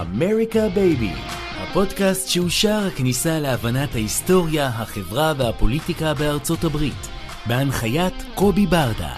אמריקה 0.00 0.68
בייבי, 0.74 1.12
הפודקאסט 1.56 2.28
שהוא 2.28 2.48
שער 2.48 2.86
הכניסה 2.86 3.38
להבנת 3.38 3.94
ההיסטוריה, 3.94 4.66
החברה 4.66 5.32
והפוליטיקה 5.38 6.14
בארצות 6.14 6.64
הברית, 6.64 7.08
בהנחיית 7.46 8.14
קובי 8.34 8.66
ברדה. 8.66 9.16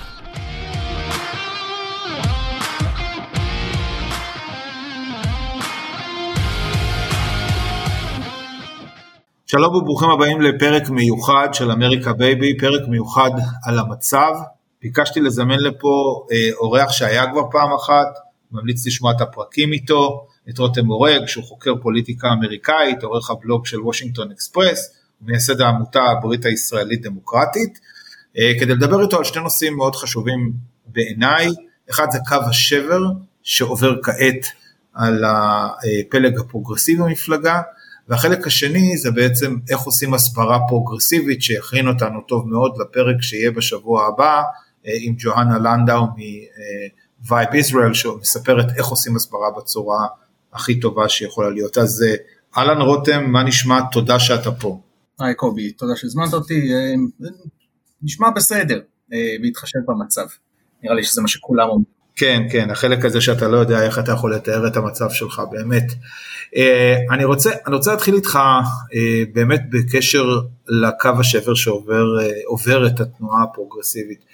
שלום 9.47 9.75
וברוכים 9.75 10.11
הבאים 10.11 10.41
לפרק 10.41 10.91
מיוחד 10.91 11.49
של 11.53 11.71
אמריקה 11.71 12.13
בייבי, 12.13 12.59
פרק 12.59 12.89
מיוחד 12.89 13.31
על 13.65 13.79
המצב. 13.79 14.33
ביקשתי 14.83 15.21
לזמן 15.21 15.59
לפה 15.59 16.25
אה, 16.33 16.51
אורח 16.61 16.93
שהיה 16.93 17.33
כבר 17.33 17.43
פעם 17.51 17.73
אחת, 17.73 18.07
ממליץ 18.53 18.87
לשמוע 18.87 19.13
את 19.13 19.21
הפרקים 19.21 19.73
איתו, 19.73 20.27
את 20.51 20.59
רותם 20.59 20.87
אורג, 20.87 21.27
שהוא 21.27 21.45
חוקר 21.45 21.73
פוליטיקה 21.83 22.29
אמריקאית, 22.33 23.03
עורך 23.03 23.31
הבלוג 23.31 23.67
של 23.67 23.81
וושינגטון 23.81 24.31
אקספרס, 24.31 24.91
מייסד 25.21 25.61
העמותה 25.61 26.03
הברית 26.03 26.45
הישראלית 26.45 27.03
דמוקרטית, 27.03 27.79
אה, 28.39 28.53
כדי 28.61 28.75
לדבר 28.75 29.03
איתו 29.03 29.19
על 29.19 29.25
שני 29.25 29.43
נושאים 29.43 29.77
מאוד 29.77 29.97
חשובים 29.97 30.53
בעיניי, 30.87 31.49
אחד 31.91 32.07
זה 32.11 32.19
קו 32.29 32.37
השבר 32.49 33.01
שעובר 33.43 34.03
כעת 34.03 34.47
על 34.95 35.25
הפלג 35.25 36.39
הפרוגרסיבי 36.39 37.03
במפלגה, 37.03 37.61
והחלק 38.09 38.47
השני 38.47 38.97
זה 38.97 39.11
בעצם 39.11 39.57
איך 39.71 39.81
עושים 39.81 40.15
הסברה 40.15 40.59
פרוגרסיבית 40.69 41.43
שיכין 41.43 41.89
אותנו 41.89 42.21
טוב 42.21 42.49
מאוד 42.49 42.73
לפרק 42.81 43.23
שיהיה 43.23 43.51
בשבוע 43.51 44.07
הבא 44.07 44.43
אה, 44.87 44.93
עם 45.01 45.15
ג'ואנה 45.19 45.59
לנדאו 45.59 46.07
מ 47.21 47.28
Vibe 47.28 47.55
Israel 47.55 47.95
שמספרת 47.95 48.67
איך 48.77 48.87
עושים 48.87 49.17
הסברה 49.17 49.51
בצורה 49.59 50.07
הכי 50.53 50.81
טובה 50.81 51.09
שיכולה 51.09 51.51
להיות. 51.51 51.79
אז 51.79 52.05
אה, 52.09 52.15
אהלן 52.57 52.81
רותם, 52.81 53.25
מה 53.31 53.43
נשמע? 53.43 53.81
תודה 53.93 54.19
שאתה 54.19 54.53
פה. 54.53 54.81
היי 55.21 55.35
קובי, 55.35 55.73
תודה 55.73 55.97
שהזמנת 55.97 56.33
אותי, 56.33 56.75
אה, 56.75 56.95
נשמע 58.03 58.31
בסדר, 58.31 58.81
בהתחשב 59.43 59.79
במצב, 59.89 60.27
נראה 60.83 60.95
לי 60.95 61.05
שזה 61.05 61.23
מה 61.23 61.29
שכולם 61.29 61.69
אומרים. 61.69 61.99
כן, 62.19 62.43
כן, 62.51 62.71
החלק 62.71 63.05
הזה 63.05 63.21
שאתה 63.21 63.49
לא 63.49 63.57
יודע 63.57 63.83
איך 63.83 63.99
אתה 63.99 64.13
יכול 64.13 64.35
לתאר 64.35 64.67
את 64.67 64.77
המצב 64.77 65.11
שלך, 65.11 65.43
באמת. 65.51 65.85
אה, 66.57 66.97
אני 67.11 67.25
רוצה, 67.25 67.51
אני 67.67 67.77
רוצה 67.77 67.91
להתחיל 67.91 68.15
איתך 68.15 68.39
אה, 68.95 69.23
באמת 69.33 69.61
בקשר 69.71 70.25
לקו 70.69 71.11
השבר 71.21 71.55
שעובר 71.55 72.05
אה, 72.21 72.87
את 72.87 73.01
התנועה 73.01 73.43
הפרוגרסיבית. 73.43 74.25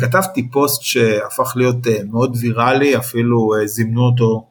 כתבתי 0.00 0.50
פוסט 0.50 0.82
שהפך 0.82 1.52
להיות 1.56 1.76
מאוד 2.10 2.36
ויראלי, 2.40 2.96
אפילו 2.96 3.52
זימנו 3.64 4.00
אותו 4.00 4.46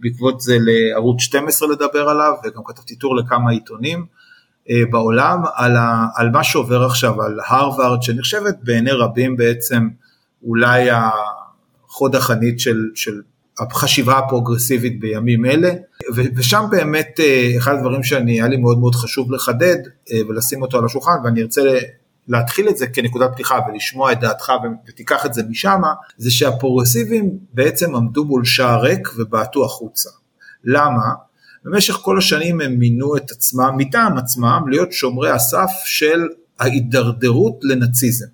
בעקבות 0.00 0.40
זה 0.40 0.56
לערוץ 0.60 1.20
12 1.20 1.68
לדבר 1.68 2.08
עליו, 2.08 2.32
וגם 2.44 2.62
כתבתי 2.66 2.96
טור 2.96 3.16
לכמה 3.16 3.50
עיתונים 3.50 4.06
בעולם 4.90 5.42
על, 5.54 5.76
ה, 5.76 6.06
על 6.16 6.30
מה 6.30 6.44
שעובר 6.44 6.84
עכשיו, 6.84 7.22
על 7.22 7.38
הרווארד, 7.46 8.02
שנחשבת 8.02 8.56
בעיני 8.62 8.90
רבים 8.90 9.36
בעצם 9.36 9.88
אולי 10.42 10.88
חוד 11.88 12.14
החנית 12.14 12.60
של, 12.60 12.90
של 12.94 13.20
החשיבה 13.58 14.18
הפרוגרסיבית 14.18 15.00
בימים 15.00 15.46
אלה, 15.46 15.70
ושם 16.14 16.64
באמת 16.70 17.20
אה, 17.20 17.52
אחד 17.58 17.74
הדברים 17.74 18.02
שאני, 18.02 18.32
היה 18.32 18.48
לי 18.48 18.56
מאוד 18.56 18.78
מאוד 18.78 18.94
חשוב 18.94 19.32
לחדד 19.32 19.76
אה, 20.12 20.20
ולשים 20.28 20.62
אותו 20.62 20.78
על 20.78 20.84
השולחן, 20.84 21.12
ואני 21.24 21.42
ארצה 21.42 21.62
להתחיל 22.28 22.68
את 22.68 22.76
זה 22.76 22.86
כנקודת 22.86 23.30
פתיחה 23.32 23.58
ולשמוע 23.68 24.12
את 24.12 24.20
דעתך 24.20 24.52
ותיקח 24.88 25.26
את 25.26 25.34
זה 25.34 25.42
משם, 25.48 25.82
זה 26.16 26.30
שהפרוגרסיבים 26.30 27.38
בעצם 27.52 27.94
עמדו 27.94 28.24
מול 28.24 28.44
שער 28.44 28.82
ריק 28.82 29.08
ובעטו 29.18 29.64
החוצה. 29.64 30.10
למה? 30.64 31.04
במשך 31.64 31.94
כל 31.94 32.18
השנים 32.18 32.60
הם 32.60 32.78
מינו 32.78 33.16
את 33.16 33.30
עצמם, 33.30 33.74
מטעם 33.76 34.18
עצמם, 34.18 34.62
להיות 34.68 34.92
שומרי 34.92 35.30
הסף 35.30 35.70
של 35.84 36.20
ההידרדרות 36.60 37.58
לנאציזם. 37.62 38.26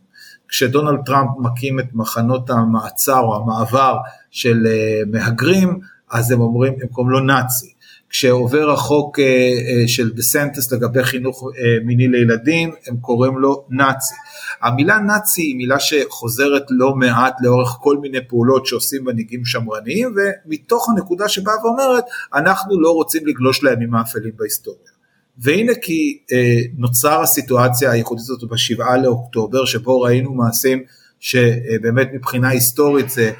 כשדונלד 0.48 1.00
טראמפ 1.06 1.30
מקים 1.38 1.80
את 1.80 1.86
מחנות 1.92 2.50
המעצר 2.50 3.18
או 3.18 3.36
המעבר 3.36 3.96
של 4.30 4.66
אה, 4.66 5.00
מהגרים, 5.06 5.80
אז 6.10 6.30
הם 6.30 6.40
אומרים, 6.40 6.72
הם 6.82 6.88
קוראים 6.88 7.12
לו 7.12 7.20
נאצי. 7.20 7.72
כשעובר 8.10 8.70
החוק 8.70 9.18
אה, 9.18 9.24
אה, 9.24 9.88
של 9.88 10.10
דה 10.10 10.22
סנטס 10.22 10.72
לגבי 10.72 11.04
חינוך 11.04 11.50
מיני 11.84 12.08
לילדים, 12.08 12.74
הם 12.86 12.96
קוראים 12.96 13.38
לו 13.38 13.66
נאצי. 13.70 14.14
המילה 14.62 14.98
נאצי 14.98 15.42
היא 15.42 15.56
מילה 15.56 15.80
שחוזרת 15.80 16.62
לא 16.70 16.94
מעט 16.94 17.34
לאורך 17.40 17.76
כל 17.80 17.98
מיני 17.98 18.18
פעולות 18.28 18.66
שעושים 18.66 19.04
מנהיגים 19.04 19.44
שמרניים, 19.44 20.14
ומתוך 20.16 20.88
הנקודה 20.88 21.28
שבאה 21.28 21.54
ואומרת, 21.64 22.04
אנחנו 22.34 22.80
לא 22.80 22.90
רוצים 22.90 23.26
לגלוש 23.26 23.62
לימים 23.62 23.94
האפלים 23.94 24.32
בהיסטוריה. 24.36 24.90
והנה 25.38 25.72
כי 25.82 26.18
אה, 26.32 26.56
נוצר 26.78 27.20
הסיטואציה 27.20 27.90
הייחודית 27.90 28.22
הזאת 28.22 28.50
בשבעה 28.50 28.96
לאוקטובר, 28.96 29.64
שבו 29.64 30.00
ראינו 30.00 30.34
מעשים 30.34 30.82
שבאמת 31.20 32.08
מבחינה 32.12 32.48
היסטורית 32.48 33.10
זה 33.10 33.32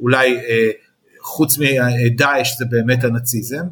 אולי 0.00 0.36
אה, 0.36 0.70
חוץ 1.20 1.58
מדאעש 1.58 2.58
זה 2.58 2.64
באמת 2.64 3.04
הנאציזם, 3.04 3.64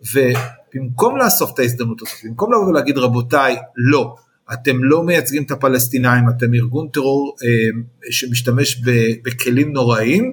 ובמקום 0.00 1.16
לאסוף 1.16 1.54
את 1.54 1.58
ההזדמנות 1.58 2.02
הזאת, 2.02 2.14
במקום 2.24 2.52
לבוא 2.52 2.64
ולהגיד 2.64 2.98
רבותיי, 2.98 3.56
לא, 3.76 4.14
אתם 4.52 4.84
לא 4.84 5.02
מייצגים 5.02 5.42
את 5.42 5.50
הפלסטינאים, 5.50 6.24
אתם 6.28 6.54
ארגון 6.54 6.88
טרור 6.88 7.36
אה, 7.44 7.80
שמשתמש 8.10 8.82
בכלים 9.24 9.72
נוראיים, 9.72 10.32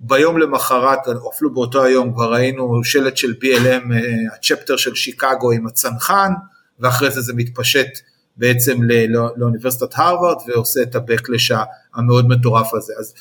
ביום 0.00 0.38
למחרת, 0.38 0.98
אפילו 1.34 1.54
באותו 1.54 1.84
היום 1.84 2.12
כבר 2.12 2.32
ראינו 2.32 2.84
שלט 2.84 3.16
של 3.16 3.34
BLM, 3.42 3.92
אה, 3.94 4.34
הצ'פטר 4.34 4.76
של 4.76 4.94
שיקגו 4.94 5.52
עם 5.52 5.66
הצנחן, 5.66 6.32
ואחרי 6.80 7.10
זה 7.10 7.20
זה 7.20 7.32
מתפשט 7.36 7.88
בעצם 8.36 8.82
לא, 9.08 9.28
לאוניברסיטת 9.36 9.88
הרווארד 9.94 10.36
ועושה 10.48 10.82
את 10.82 10.94
ה 10.94 11.00
backlash 11.00 11.52
המאוד 11.94 12.28
מטורף 12.28 12.74
הזה. 12.74 12.92
אז 12.98 13.14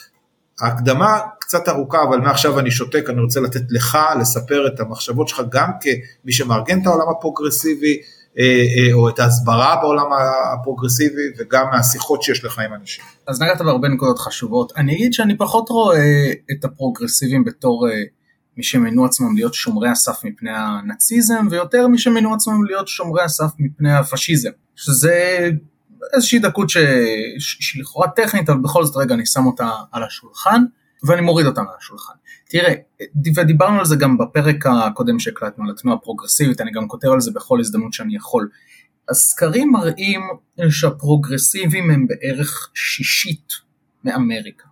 ההקדמה 0.62 1.20
קצת 1.40 1.70
ארוכה, 1.70 2.04
אבל 2.04 2.18
מעכשיו 2.18 2.60
אני 2.60 2.72
שותק, 2.72 3.06
אני 3.10 3.22
רוצה 3.22 3.40
לתת 3.40 3.62
לך 3.70 3.98
לספר 4.20 4.68
את 4.68 4.80
המחשבות 4.80 5.28
שלך 5.28 5.42
גם 5.50 5.72
כמי 5.82 6.32
שמארגן 6.32 6.82
את 6.82 6.88
העולם 6.88 7.10
הפרוגרסיבי, 7.10 7.98
אה, 8.40 8.44
אה, 8.44 8.94
או 8.94 9.10
את 9.10 9.20
ההסברה 9.20 9.76
בעולם 9.82 10.06
הפרוגרסיבי 10.54 11.22
וגם 11.40 11.66
מהשיחות 11.72 12.24
שיש 12.24 12.46
לך 12.46 12.60
עם 12.60 12.74
אנשים. 12.74 13.06
אז 13.28 13.42
נגעת 13.42 13.62
בהרבה 13.62 13.88
נקודות 13.88 14.20
חשובות. 14.20 14.74
אני 14.78 14.96
אגיד 14.96 15.14
שאני 15.14 15.38
פחות 15.38 15.70
רואה 15.70 16.32
את 16.52 16.66
הפרוגרסיבים 16.66 17.44
בתור 17.44 17.90
אה, 17.90 18.04
מי 18.58 18.64
שמינו 18.64 19.06
עצמם 19.06 19.36
להיות 19.36 19.54
שומרי 19.54 19.90
הסף 19.90 20.24
מפני 20.24 20.52
הנאציזם, 20.54 21.48
ויותר 21.52 21.88
מי 21.88 21.98
שמינו 21.98 22.34
עצמם 22.34 22.64
להיות 22.66 22.88
שומרי 22.88 23.24
הסף 23.24 23.52
מפני 23.60 23.94
הפשיזם. 23.94 24.50
שזה 24.76 25.50
איזושהי 26.14 26.40
דקות 26.40 26.70
שהיא 26.70 27.82
לכאורה 27.82 28.08
טכנית, 28.08 28.50
אבל 28.50 28.60
בכל 28.62 28.84
זאת 28.84 28.96
רגע 28.98 29.16
אני 29.16 29.26
שם 29.26 29.46
אותה 29.46 29.70
על 29.92 30.04
השולחן, 30.04 30.64
ואני 31.04 31.22
מוריד 31.22 31.48
אותה 31.48 31.62
מהשולחן. 31.62 32.14
תראה, 32.50 32.74
ודיברנו 33.36 33.80
על 33.80 33.86
זה 33.86 33.96
גם 33.96 34.18
בפרק 34.18 34.66
הקודם 34.66 35.20
שהקלטנו 35.20 35.64
על 35.64 35.72
התנועה 35.72 35.98
הפרוגרסיבית, 35.98 36.62
אני 36.62 36.72
גם 36.72 36.88
כותב 36.88 37.08
על 37.08 37.22
זה 37.22 37.32
בכל 37.32 37.60
הזדמנות 37.60 37.94
שאני 37.94 38.16
יכול. 38.16 38.50
הסקרים 39.10 39.72
מראים 39.72 40.22
שהפרוגרסיבים 40.70 41.92
הם 41.92 42.08
בערך 42.08 42.70
שישית 42.74 43.48
מאמריקה, 44.04 44.68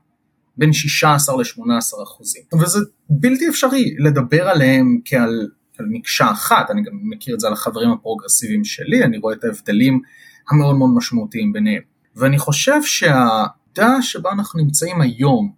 בין 0.58 0.74
16 0.74 1.36
ל-18 1.38 2.04
אחוזים, 2.04 2.44
וזה 2.62 2.80
בלתי 3.10 3.50
אפשרי 3.50 3.96
לדבר 4.00 4.50
עליהם 4.50 5.00
כעל 5.06 5.48
על 5.80 5.86
מקשה 5.90 6.32
אחת, 6.32 6.72
אני 6.72 6.84
גם 6.84 6.94
מכיר 7.04 7.36
את 7.36 7.40
זה 7.40 7.48
על 7.48 7.54
החברים 7.54 7.92
הפרוגרסיביים 7.92 8.64
שלי, 8.64 9.04
אני 9.04 9.18
רואה 9.18 9.34
את 9.36 9.44
ההבדלים 9.44 10.02
המאוד 10.50 10.76
מאוד 10.76 10.90
משמעותיים 10.96 11.54
ביניהם. 11.54 11.82
ואני 12.16 12.40
חושב 12.40 12.84
שהעובדה 12.84 14.02
שבה 14.02 14.32
אנחנו 14.32 14.60
נמצאים 14.60 15.02
היום, 15.02 15.52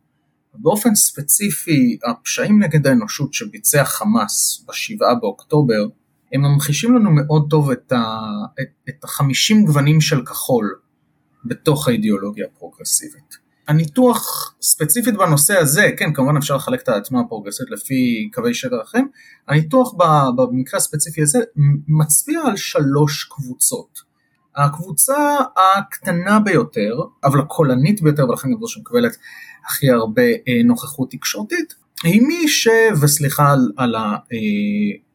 באופן 0.54 0.95
ספציפי 0.95 1.98
הפשעים 2.10 2.63
נגד 2.63 2.88
האנושות 2.88 3.34
שביצע 3.34 3.84
חמאס 3.84 4.66
בשבעה 4.69 5.16
באוקטובר, 5.16 5.88
הם 6.34 6.42
ממחישים 6.42 6.95
לנו 6.95 7.12
מאוד 7.12 7.48
טוב 7.50 7.72
את, 7.72 7.92
ה, 7.92 8.18
את, 8.62 8.68
את 8.89 9.04
החמישים 9.04 9.66
גוונים 9.66 10.01
של 10.01 10.25
כחול 10.25 10.75
בתוך 11.45 11.88
האידיאולוגיה 11.88 12.45
הפרוגרסיבית. 12.45 13.48
הניתוח 13.68 14.54
ספציפית 14.62 15.16
בנושא 15.16 15.57
הזה, 15.57 15.89
כן 15.98 16.13
כמובן 16.13 16.38
אפשר 16.38 16.56
לחלק 16.56 16.81
את 16.81 16.89
התנועה 16.89 17.25
הפרוגרסית 17.25 17.69
לפי 17.69 18.30
קווי 18.34 18.54
שדר 18.54 18.81
אחרים, 18.84 19.07
הניתוח 19.48 19.94
במקרה 20.36 20.78
הספציפי 20.78 21.22
הזה 21.22 21.39
מצביע 21.88 22.42
על 22.45 22.56
שלוש 22.56 23.24
קבוצות. 23.24 24.06
הקבוצה 24.65 25.38
הקטנה 25.77 26.39
ביותר, 26.39 26.95
אבל 27.24 27.39
הקולנית 27.39 28.01
ביותר 28.01 28.30
ולכן 28.30 28.51
גם 28.51 28.57
זו 28.59 28.68
שמקבלת 28.68 29.18
הכי 29.65 29.89
הרבה 29.89 30.21
אה, 30.21 30.63
נוכחות 30.65 31.12
תקשורתית, 31.12 31.74
היא 32.04 32.21
מי 32.21 32.48
ש... 32.48 32.68
וסליחה 33.01 33.51
על, 33.51 33.71
על 33.77 33.95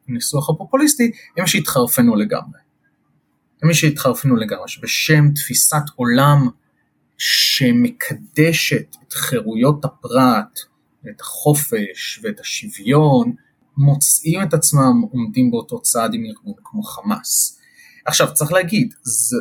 הניסוח 0.09 0.51
הפופוליסטי, 0.51 1.11
הם 1.37 1.47
שהתחרפנו 1.47 2.17
לגמרי. 2.17 2.59
הם 3.63 3.73
שהתחרפנו 3.73 4.37
לגמרי, 4.37 4.69
שבשם 4.69 5.31
תפיסת 5.35 5.83
עולם 5.97 6.49
שמקדשת 7.19 8.97
את 9.09 9.13
חירויות 9.13 9.85
הפרט, 9.85 10.59
את 11.11 11.21
החופש 11.21 12.21
ואת 12.23 12.41
השוויון, 12.41 13.33
מוצאים 13.77 14.43
את 14.43 14.55
עצמם 14.55 15.03
עומדים 15.13 15.51
באותו 15.51 15.81
צעד 15.81 16.15
עם 16.15 16.25
ארגון 16.25 16.55
כמו 16.65 16.83
חמאס. 16.83 17.62
עכשיו 18.05 18.35
צריך 18.35 18.53
להגיד, 18.53 18.95
זו, 19.03 19.37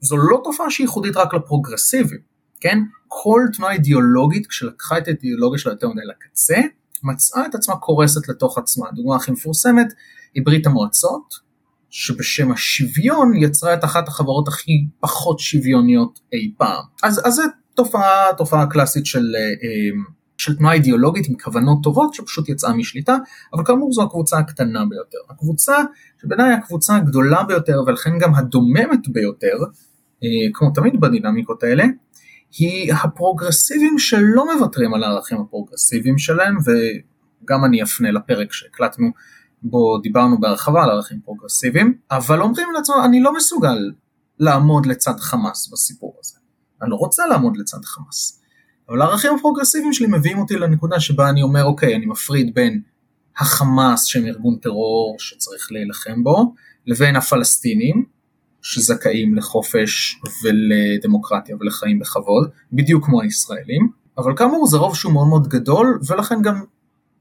זו 0.00 0.16
לא 0.16 0.40
תופעה 0.44 0.70
שהיא 0.70 0.84
ייחודית 0.84 1.16
רק 1.16 1.34
לפרוגרסיבים, 1.34 2.20
כן? 2.60 2.78
כל 3.08 3.40
תנועה 3.56 3.72
אידיאולוגית 3.72 4.46
כשלקחה 4.46 4.98
את 4.98 5.06
האידיאולוגיה 5.06 5.58
שלה 5.58 5.72
יותר 5.72 5.88
מדי 5.88 6.00
לקצה, 6.04 6.60
מצאה 7.02 7.46
את 7.46 7.54
עצמה 7.54 7.76
קורסת 7.76 8.28
לתוך 8.28 8.58
עצמה. 8.58 8.88
הדוגמה 8.88 9.16
הכי 9.16 9.30
מפורסמת 9.30 9.86
היא 10.34 10.42
ברית 10.44 10.66
המועצות, 10.66 11.34
שבשם 11.90 12.52
השוויון 12.52 13.32
יצרה 13.36 13.74
את 13.74 13.84
אחת 13.84 14.08
החברות 14.08 14.48
הכי 14.48 14.86
פחות 15.00 15.40
שוויוניות 15.40 16.20
אי 16.32 16.54
פעם. 16.58 16.84
אז, 17.02 17.20
אז 17.24 17.34
זו 17.34 17.42
תופעה, 17.74 18.26
תופעה 18.38 18.66
קלאסית 18.66 19.06
של, 19.06 19.32
אה, 19.36 20.02
של 20.40 20.56
תנועה 20.56 20.74
אידיאולוגית 20.74 21.28
עם 21.28 21.34
כוונות 21.44 21.78
טובות 21.82 22.14
שפשוט 22.14 22.48
יצאה 22.48 22.72
משליטה, 22.72 23.16
אבל 23.54 23.64
כאמור 23.66 23.92
זו 23.92 24.02
הקבוצה 24.02 24.38
הקטנה 24.38 24.84
ביותר. 24.88 25.18
הקבוצה 25.30 25.76
שבעיניי 26.22 26.52
הקבוצה 26.52 26.96
הגדולה 26.96 27.42
ביותר 27.42 27.82
ולכן 27.86 28.18
גם 28.18 28.34
הדוממת 28.34 29.08
ביותר, 29.08 29.56
אה, 30.24 30.28
כמו 30.52 30.70
תמיד 30.70 31.00
בדינמיקות 31.00 31.62
האלה, 31.62 31.84
היא 32.58 32.92
הפרוגרסיבים 32.94 33.98
שלא 33.98 34.54
מוותרים 34.54 34.94
על 34.94 35.04
הערכים 35.04 35.40
הפרוגרסיביים 35.40 36.18
שלהם, 36.18 36.56
וגם 36.64 37.64
אני 37.64 37.82
אפנה 37.82 38.10
לפרק 38.10 38.52
שהקלטנו 38.52 39.10
בו 39.62 39.98
דיברנו 40.02 40.40
בהרחבה 40.40 40.82
על 40.82 40.90
ערכים 40.90 41.20
פרוגרסיביים, 41.20 41.94
אבל 42.10 42.42
אומרים 42.42 42.68
לעצמם 42.74 42.96
אני 43.04 43.20
לא 43.20 43.34
מסוגל 43.34 43.92
לעמוד 44.38 44.86
לצד 44.86 45.20
חמאס 45.20 45.72
בסיפור 45.72 46.16
הזה. 46.20 46.38
אני 46.82 46.90
לא 46.90 46.96
רוצה 46.96 47.26
לעמוד 47.26 47.56
לצד 47.56 47.84
חמאס. 47.84 48.39
אבל 48.90 49.02
הערכים 49.02 49.32
הפרוגרסיביים 49.38 49.92
שלי 49.92 50.06
מביאים 50.06 50.38
אותי 50.38 50.56
לנקודה 50.56 51.00
שבה 51.00 51.28
אני 51.28 51.42
אומר 51.42 51.64
אוקיי 51.64 51.96
אני 51.96 52.06
מפריד 52.06 52.54
בין 52.54 52.82
החמאס 53.38 54.04
שהם 54.04 54.26
ארגון 54.26 54.56
טרור 54.56 55.16
שצריך 55.18 55.72
להילחם 55.72 56.24
בו 56.24 56.54
לבין 56.86 57.16
הפלסטינים 57.16 58.04
שזכאים 58.62 59.34
לחופש 59.34 60.20
ולדמוקרטיה 60.44 61.56
ולחיים 61.60 61.98
בכבוד 61.98 62.50
בדיוק 62.72 63.04
כמו 63.04 63.22
הישראלים 63.22 63.90
אבל 64.18 64.36
כאמור 64.36 64.66
זה 64.66 64.76
רוב 64.76 64.96
שהוא 64.96 65.12
מאוד 65.12 65.28
מאוד 65.28 65.48
גדול 65.48 66.00
ולכן 66.06 66.42
גם 66.42 66.64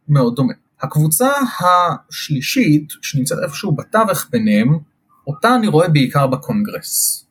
מאוד 0.08 0.36
דומה. 0.36 0.54
הקבוצה 0.82 1.32
השלישית 1.60 2.88
שנמצאת 3.02 3.38
איפשהו 3.44 3.76
בתווך 3.76 4.28
ביניהם, 4.32 4.80
אותה 5.28 5.56
אני 5.56 5.68
רואה 5.68 5.88
בעיקר 5.88 6.28
בקונגרס. 6.28 7.26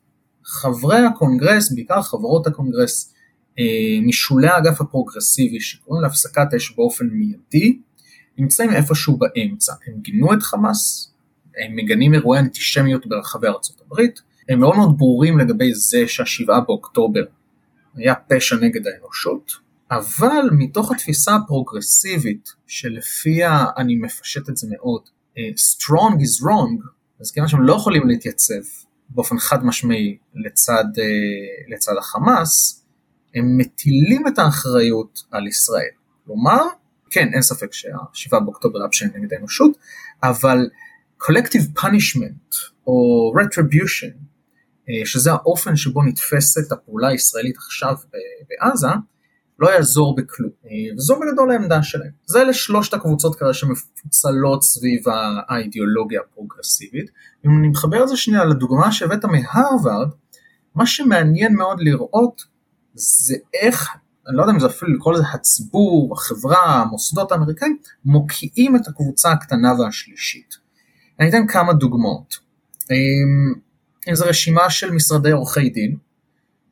חברי 0.45 1.05
הקונגרס, 1.05 1.71
בעיקר 1.71 2.01
חברות 2.01 2.47
הקונגרס, 2.47 3.13
משולי 4.07 4.47
האגף 4.47 4.81
הפרוגרסיבי 4.81 5.59
שקוראים 5.59 6.03
להפסקת 6.03 6.53
אש 6.57 6.71
באופן 6.75 7.05
מיידי, 7.05 7.79
נמצאים 8.37 8.69
איפשהו 8.69 9.17
באמצע. 9.17 9.73
הם 9.87 9.93
גינו 10.01 10.33
את 10.33 10.43
חמאס, 10.43 11.13
הם 11.57 11.75
מגנים 11.75 12.13
אירועי 12.13 12.39
אנטישמיות 12.39 13.07
ברחבי 13.07 13.47
ארצות 13.47 13.81
הברית, 13.85 14.21
הם 14.49 14.59
מאוד 14.59 14.75
מאוד 14.75 14.97
ברורים 14.97 15.37
לגבי 15.37 15.73
זה 15.73 16.07
שהשבעה 16.07 16.61
באוקטובר 16.61 17.23
היה 17.95 18.15
פשע 18.15 18.55
נגד 18.55 18.87
האנושות, 18.87 19.51
אבל 19.91 20.49
מתוך 20.51 20.91
התפיסה 20.91 21.35
הפרוגרסיבית 21.35 22.49
שלפיה 22.67 23.65
אני 23.77 23.95
מפשט 23.95 24.49
את 24.49 24.57
זה 24.57 24.67
מאוד, 24.71 25.01
uh, 25.35 25.39
strong 25.57 26.13
is 26.13 26.43
wrong, 26.43 26.87
אז 27.21 27.31
כיוון 27.31 27.49
שהם 27.49 27.63
לא 27.63 27.73
יכולים 27.73 28.07
להתייצב 28.07 28.61
באופן 29.09 29.39
חד 29.39 29.65
משמעי 29.65 30.17
לצד, 30.35 30.83
uh, 30.95 31.73
לצד 31.73 31.93
החמאס, 31.99 32.78
הם 33.35 33.57
מטילים 33.57 34.27
את 34.27 34.39
האחריות 34.39 35.19
על 35.31 35.47
ישראל. 35.47 35.89
כלומר, 36.25 36.63
כן, 37.09 37.29
אין 37.33 37.41
ספק 37.41 37.73
שהשבעה 37.73 38.39
באוקטובר 38.39 38.79
היה 38.79 38.89
פשעים 38.89 39.11
נגד 39.15 39.33
האנושות, 39.33 39.77
אבל 40.23 40.69
collective 41.23 41.79
punishment 41.79 42.55
או 42.87 43.31
retribution, 43.39 44.13
uh, 44.13 45.05
שזה 45.05 45.31
האופן 45.31 45.75
שבו 45.75 46.03
נתפסת 46.03 46.71
הפעולה 46.71 47.07
הישראלית 47.07 47.57
עכשיו 47.57 47.95
בעזה, 48.49 48.87
לא 49.59 49.69
יעזור 49.69 50.15
בכלום, 50.15 50.51
אה, 50.65 50.95
וזו 50.97 51.19
בגדול 51.19 51.51
העמדה 51.51 51.83
שלהם. 51.83 52.11
זה 52.25 52.43
לשלושת 52.43 52.93
הקבוצות 52.93 53.35
כרגע 53.35 53.53
שמפוצלות 53.53 54.63
סביב 54.63 55.03
האידיאולוגיה 55.49 56.21
הפרוגרסיבית. 56.21 57.11
אם 57.45 57.51
אני 57.59 57.67
מחבר 57.67 58.03
את 58.03 58.07
זה 58.07 58.17
שנייה 58.17 58.45
לדוגמה 58.45 58.91
שהבאת 58.91 59.25
מהרווארד, 59.25 60.09
מה 60.75 60.85
שמעניין 60.85 61.55
מאוד 61.55 61.77
לראות 61.79 62.41
זה 62.99 63.35
איך, 63.53 63.89
אני 64.27 64.37
לא 64.37 64.41
יודע 64.41 64.53
אם 64.53 64.59
זה 64.59 64.67
אפילו 64.67 64.93
לקרוא 64.93 65.13
לזה 65.13 65.23
הציבור, 65.33 66.13
החברה, 66.13 66.81
המוסדות 66.81 67.31
האמריקאים, 67.31 67.77
מוקיעים 68.05 68.75
את 68.75 68.87
הקבוצה 68.87 69.31
הקטנה 69.31 69.73
והשלישית. 69.79 70.55
אני 71.19 71.29
אתן 71.29 71.47
כמה 71.47 71.73
דוגמאות. 71.73 72.35
אם 74.09 74.15
זו 74.15 74.25
רשימה 74.25 74.69
של 74.69 74.91
משרדי 74.91 75.31
עורכי 75.31 75.69
דין, 75.69 75.95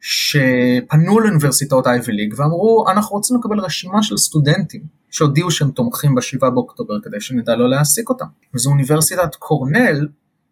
שפנו 0.01 1.19
לאוניברסיטאות 1.19 1.88
אייבי 1.88 2.12
ליג 2.12 2.33
ואמרו 2.38 2.85
אנחנו 2.89 3.15
רוצים 3.15 3.38
לקבל 3.38 3.59
רשימה 3.59 4.03
של 4.03 4.18
סטודנטים 4.18 4.81
שהודיעו 5.09 5.51
שהם 5.51 5.71
תומכים 5.71 6.15
בשבעה 6.15 6.50
באוקטובר 6.50 6.94
כדי 7.03 7.21
שנדע 7.21 7.56
לא 7.56 7.69
להעסיק 7.69 8.09
אותם. 8.09 8.25
וזו 8.56 8.69
אוניברסיטת 8.69 9.35
קורנל 9.35 10.07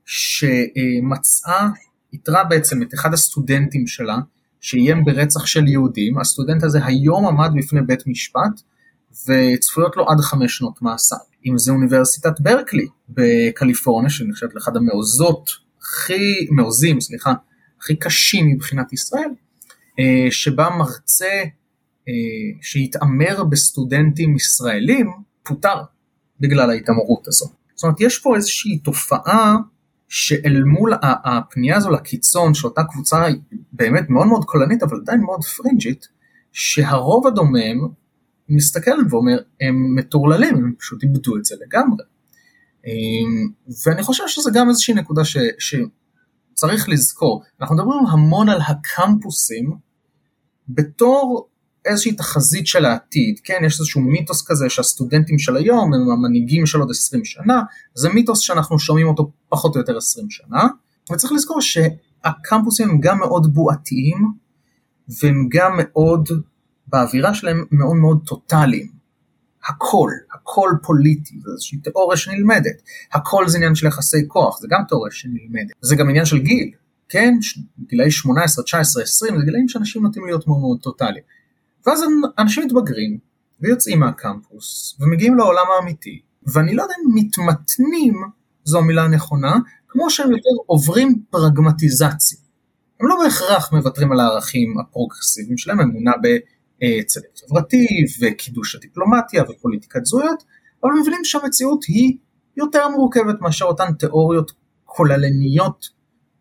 שמצאה, 0.06 1.70
איתרה 2.14 2.44
בעצם 2.44 2.82
את 2.82 2.94
אחד 2.94 3.14
הסטודנטים 3.14 3.88
שלה 3.88 4.18
שאיים 4.66 5.06
ברצח 5.06 5.46
של 5.46 5.68
יהודים, 5.68 6.18
הסטודנט 6.18 6.64
הזה 6.64 6.86
היום 6.86 7.28
עמד 7.28 7.52
בפני 7.58 7.82
בית 7.82 8.08
משפט 8.08 8.62
וצפויות 9.28 9.98
לו 9.98 10.10
עד 10.10 10.20
חמש 10.20 10.58
שנות 10.58 10.82
מאסר. 10.82 11.16
אם 11.46 11.58
זה 11.58 11.72
אוניברסיטת 11.72 12.40
ברקלי 12.40 12.88
בקליפורניה 13.10 14.10
שנחשבת 14.10 14.56
לאחד 14.56 14.78
המעוזות 14.78 15.50
הכי, 15.82 16.48
מעוזים, 16.52 17.02
סליחה, 17.02 17.34
הכי 17.80 17.96
קשים 17.96 18.48
מבחינת 18.48 18.94
ישראל, 18.94 19.30
אה, 20.00 20.32
שבה 20.32 20.70
מרצה 20.70 21.36
אה, 22.08 22.14
שהתעמר 22.62 23.44
בסטודנטים 23.44 24.36
ישראלים 24.36 25.12
פוטר 25.44 25.82
בגלל 26.40 26.70
ההתעמרות 26.70 27.28
הזו. 27.28 27.46
זאת 27.76 27.84
אומרת 27.84 28.02
יש 28.02 28.20
פה 28.20 28.36
איזושהי 28.36 28.78
תופעה 28.78 29.56
שאל 30.08 30.64
מול 30.64 30.94
הפנייה 31.04 31.78
הזו 31.78 31.92
לקיצון 31.92 32.54
שאותה 32.54 32.82
קבוצה 32.84 33.26
באמת 33.72 34.10
מאוד 34.10 34.28
מאוד 34.28 34.46
קולנית 34.46 34.84
אבל 34.84 34.98
עדיין 35.02 35.22
מאוד 35.22 35.44
פרינג'ית, 35.44 36.08
שהרוב 36.52 37.28
הדומם 37.28 37.88
מסתכל 38.50 38.92
ואומר 39.10 39.38
הם 39.62 39.96
מטורללים, 39.96 40.56
הם 40.56 40.74
פשוט 40.80 41.04
איבדו 41.04 41.38
את 41.38 41.46
זה 41.46 41.56
לגמרי. 41.66 42.04
אה, 42.88 42.92
ואני 43.86 44.04
חושב 44.04 44.24
שזה 44.28 44.52
גם 44.54 44.70
איזושהי 44.70 44.94
נקודה 44.94 45.26
ש, 45.26 45.38
שצריך 45.60 46.90
לזכור, 46.90 47.44
אנחנו 47.62 47.76
מדברים 47.76 48.06
המון 48.12 48.50
על 48.50 48.60
הקמפוסים 48.68 49.72
בתור 50.70 51.50
איזושהי 51.86 52.12
תחזית 52.12 52.68
של 52.68 52.86
העתיד, 52.86 53.40
כן, 53.44 53.62
יש 53.66 53.80
איזשהו 53.80 54.02
מיתוס 54.02 54.44
כזה 54.48 54.70
שהסטודנטים 54.70 55.40
של 55.40 55.58
היום 55.58 55.94
הם 55.94 56.12
המנהיגים 56.12 56.66
של 56.66 56.80
עוד 56.80 56.90
20 56.92 57.26
שנה, 57.26 57.62
זה 57.94 58.10
מיתוס 58.10 58.40
שאנחנו 58.40 58.80
שומעים 58.80 59.08
אותו 59.08 59.32
פחות 59.50 59.76
או 59.76 59.80
יותר 59.80 59.98
20 59.98 60.30
שנה, 60.30 60.68
וצריך 61.12 61.34
לזכור 61.34 61.62
שהקמפוסים 61.62 62.90
הם 62.90 63.00
גם 63.00 63.20
מאוד 63.20 63.54
בועתיים, 63.54 64.18
והם 65.22 65.48
גם 65.52 65.72
מאוד, 65.78 66.30
באווירה 66.88 67.34
שלהם 67.34 67.66
מאוד 67.72 67.96
מאוד 67.96 68.20
טוטאליים. 68.26 68.96
הכל, 69.70 70.10
הכל 70.34 70.70
פוליטי, 70.84 71.40
זו 71.40 71.52
איזושהי 71.52 71.78
תיאוריה 71.78 72.18
שנלמדת, 72.18 72.82
הכל 73.14 73.48
זה 73.48 73.58
עניין 73.58 73.76
של 73.76 73.88
יחסי 73.88 74.28
כוח, 74.28 74.60
זה 74.60 74.68
גם 74.72 74.82
תיאוריה 74.88 75.12
שנלמדת, 75.12 75.72
זה 75.82 75.96
גם 75.96 76.10
עניין 76.10 76.26
של 76.26 76.40
גיל, 76.40 76.72
כן, 77.10 77.34
גילאי 77.88 78.12
18, 78.12 78.64
19, 78.64 79.04
20, 79.04 79.40
זה 79.40 79.46
גילאים 79.46 79.70
שאנשים 79.70 80.04
נוטים 80.04 80.26
להיות 80.26 80.48
מאוד 80.48 80.60
מאוד 80.60 80.80
טוטאליים. 80.82 81.24
ואז 81.86 82.04
אנשים 82.40 82.64
מתבגרים 82.66 83.18
ויוצאים 83.62 84.00
מהקמפוס 84.00 84.98
ומגיעים 85.00 85.38
לעולם 85.38 85.66
האמיתי, 85.76 86.22
ואני 86.54 86.76
לא 86.76 86.82
יודע 86.82 86.94
אם 87.06 87.12
מתמתנים, 87.16 88.14
זו 88.64 88.80
המילה 88.80 89.04
הנכונה, 89.04 89.56
כמו 89.88 90.10
שהם 90.10 90.32
יותר 90.32 90.50
עוברים 90.66 91.22
פרגמטיזציה. 91.30 92.38
הם 93.00 93.08
לא 93.08 93.16
בהכרח 93.24 93.74
מוותרים 93.74 94.12
על 94.12 94.20
הערכים 94.20 94.80
הפרוגרסיביים 94.80 95.58
שלהם, 95.58 95.80
אמונה 95.80 96.12
אה, 96.84 97.04
צדק 97.06 97.28
חברתי 97.40 97.88
וקידוש 98.22 98.76
הדיפלומטיה 98.76 99.44
ופוליטיקת 99.50 100.06
זהויות, 100.06 100.44
אבל 100.84 100.92
מבינים 101.02 101.20
שהמציאות 101.24 101.84
היא 101.84 102.18
יותר 102.58 102.88
מורכבת 102.88 103.42
מאשר 103.42 103.66
אותן 103.66 103.94
תיאוריות 103.94 104.52
כוללניות 104.84 105.86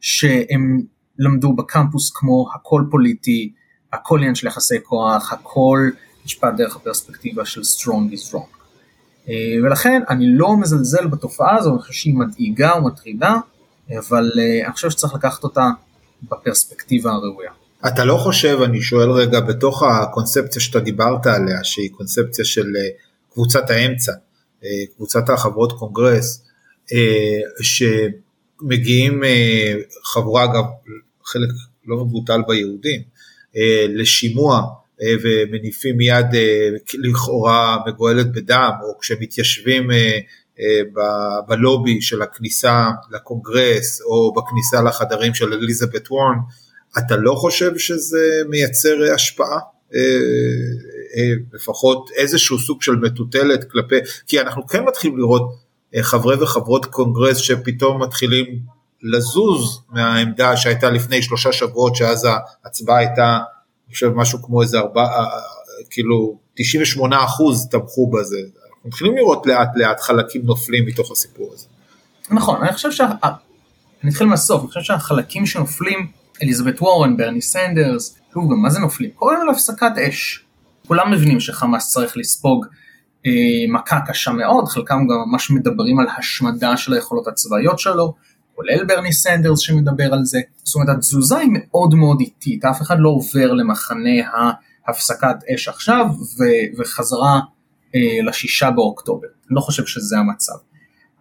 שהם 0.00 0.80
למדו 1.18 1.52
בקמפוס 1.52 2.12
כמו 2.14 2.46
הכל 2.54 2.84
פוליטי, 2.90 3.52
הכל 3.94 4.18
עניין 4.18 4.34
של 4.34 4.46
יחסי 4.46 4.74
כוח, 4.82 5.32
הכל 5.32 5.90
נשפט 6.24 6.54
דרך 6.56 6.76
הפרספקטיבה 6.76 7.44
של 7.44 7.60
strong 7.60 8.14
is 8.14 8.34
wrong. 8.34 8.54
אה, 9.28 9.34
ולכן 9.64 10.02
אני 10.08 10.26
לא 10.28 10.56
מזלזל 10.56 11.06
בתופעה 11.06 11.56
הזו, 11.56 11.70
אני 11.70 11.78
חושב 11.78 11.92
שהיא 11.92 12.14
מדאיגה 12.14 12.74
ומטרידה, 12.76 13.34
אבל 13.98 14.30
אה, 14.38 14.66
אני 14.66 14.72
חושב 14.72 14.90
שצריך 14.90 15.14
לקחת 15.14 15.44
אותה 15.44 15.68
בפרספקטיבה 16.22 17.10
הראויה. 17.12 17.50
אתה 17.86 18.04
לא 18.04 18.16
חושב, 18.16 18.58
אני 18.64 18.80
שואל 18.80 19.10
רגע, 19.10 19.40
בתוך 19.40 19.82
הקונספציה 19.82 20.62
שאתה 20.62 20.80
דיברת 20.80 21.26
עליה, 21.26 21.64
שהיא 21.64 21.90
קונספציה 21.92 22.44
של 22.44 22.66
אה, 22.76 22.88
קבוצת 23.32 23.70
האמצע, 23.70 24.12
קבוצת 24.96 25.28
החברות 25.30 25.72
קונגרס, 25.72 26.44
שמגיעים 27.60 29.22
חבורה, 30.04 30.44
אגב, 30.44 30.64
חלק 31.24 31.48
לא 31.86 32.04
מבוטל 32.04 32.42
ביהודים, 32.48 33.02
לשימוע 33.88 34.62
אה, 35.02 35.14
ומניפים 35.22 36.00
יד 36.00 36.34
אה, 36.34 36.68
לכאורה 36.94 37.78
מגואלת 37.86 38.32
בדם, 38.32 38.70
או 38.82 38.98
כשמתיישבים 38.98 39.90
אה, 39.90 40.18
בלובי 41.48 42.00
של 42.00 42.22
הכניסה 42.22 42.88
לקונגרס, 43.10 44.00
או 44.00 44.34
בכניסה 44.34 44.82
לחדרים 44.82 45.34
של 45.34 45.52
אליזבת 45.52 46.10
וורן, 46.10 46.36
אתה 46.98 47.16
לא 47.16 47.34
חושב 47.34 47.78
שזה 47.78 48.42
מייצר 48.48 48.96
השפעה? 49.14 49.58
לפחות 51.52 52.10
איזשהו 52.16 52.58
סוג 52.58 52.82
של 52.82 52.92
מטוטלת 52.92 53.70
כלפי, 53.70 53.94
כי 54.26 54.40
אנחנו 54.40 54.66
כן 54.66 54.84
מתחילים 54.84 55.18
לראות 55.18 55.50
חברי 56.00 56.42
וחברות 56.42 56.86
קונגרס 56.86 57.36
שפתאום 57.36 58.02
מתחילים 58.02 58.58
לזוז 59.04 59.82
מהעמדה 59.90 60.56
שהייתה 60.56 60.90
לפני 60.90 61.22
שלושה 61.22 61.52
שבועות 61.52 61.96
שאז 61.96 62.28
ההצבעה 62.64 62.98
הייתה 62.98 63.38
חושב 63.90 64.12
משהו 64.14 64.42
כמו 64.42 64.62
איזה 64.62 64.78
ארבע, 64.78 65.02
אה, 65.02 65.18
אה, 65.18 65.24
כאילו 65.90 66.38
98 66.54 67.24
אחוז 67.24 67.68
תמכו 67.70 68.10
בזה, 68.10 68.36
אנחנו 68.38 68.88
מתחילים 68.88 69.16
לראות 69.16 69.46
לאט 69.46 69.68
לאט 69.74 70.00
חלקים 70.00 70.42
נופלים 70.44 70.86
מתוך 70.86 71.12
הסיפור 71.12 71.50
הזה. 71.54 71.66
נכון, 72.30 72.62
אני 72.62 72.72
חושב 72.72 72.90
שה... 72.90 73.10
אני 74.02 74.10
אתחיל 74.10 74.26
מהסוף, 74.26 74.60
אני 74.60 74.68
חושב 74.68 74.82
שהחלקים 74.82 75.46
שנופלים, 75.46 76.06
אליזבת 76.42 76.82
וורן, 76.82 77.16
ברני 77.16 77.42
סנדרס, 77.42 78.18
שוב 78.34 78.50
גם 78.50 78.62
מה 78.62 78.70
זה 78.70 78.78
נופלים? 78.78 79.10
קוראים 79.10 79.40
על 79.40 79.48
הפסקת 79.48 79.92
אש. 80.08 80.44
כולם 80.86 81.10
מבינים 81.12 81.40
שחמאס 81.40 81.92
צריך 81.92 82.16
לספוג 82.16 82.66
אה, 83.26 83.32
מכה 83.68 84.00
קשה 84.06 84.32
מאוד, 84.32 84.68
חלקם 84.68 84.94
גם 84.94 85.16
ממש 85.26 85.50
מדברים 85.50 85.98
על 85.98 86.06
השמדה 86.18 86.76
של 86.76 86.92
היכולות 86.92 87.28
הצבאיות 87.28 87.78
שלו, 87.78 88.14
כולל 88.54 88.84
ברני 88.84 89.12
סנדרס 89.12 89.60
שמדבר 89.60 90.12
על 90.12 90.24
זה. 90.24 90.40
זאת 90.62 90.74
אומרת 90.74 90.96
התזוזה 90.96 91.38
היא 91.38 91.50
מאוד 91.52 91.94
מאוד 91.94 92.20
איטית, 92.20 92.64
אף 92.64 92.82
אחד 92.82 92.96
לא 92.98 93.08
עובר 93.08 93.52
למחנה 93.52 94.10
ההפסקת 94.86 95.36
אש 95.54 95.68
עכשיו 95.68 96.06
ו- 96.38 96.80
וחזרה 96.80 97.40
אה, 97.94 98.22
לשישה 98.24 98.70
באוקטובר. 98.70 99.26
אני 99.26 99.56
לא 99.56 99.60
חושב 99.60 99.86
שזה 99.86 100.18
המצב. 100.18 100.52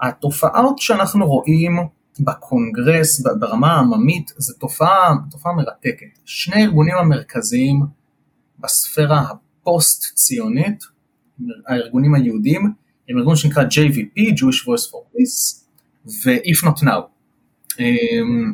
התופעות 0.01 0.79
שאנחנו 0.79 1.25
רואים 1.25 1.77
בקונגרס 2.19 3.23
ברמה 3.39 3.73
העממית 3.73 4.31
זו 4.37 4.53
תופעה, 4.53 5.13
תופעה 5.31 5.53
מרתקת. 5.53 6.19
שני 6.25 6.61
הארגונים 6.61 6.95
המרכזיים 6.97 7.85
בספירה 8.59 9.23
הפוסט 9.29 10.15
ציונית, 10.15 10.83
הארגונים 11.67 12.15
היהודים, 12.15 12.73
הם 13.09 13.17
ארגון 13.17 13.35
שנקרא 13.35 13.63
JVP, 13.63 14.19
Jewish 14.19 14.65
Voice 14.65 14.89
for 14.91 15.15
Peace, 15.15 15.63
ו-If 16.05 16.65
Not 16.65 16.83
Now. 16.83 17.12
אמ, 17.79 18.53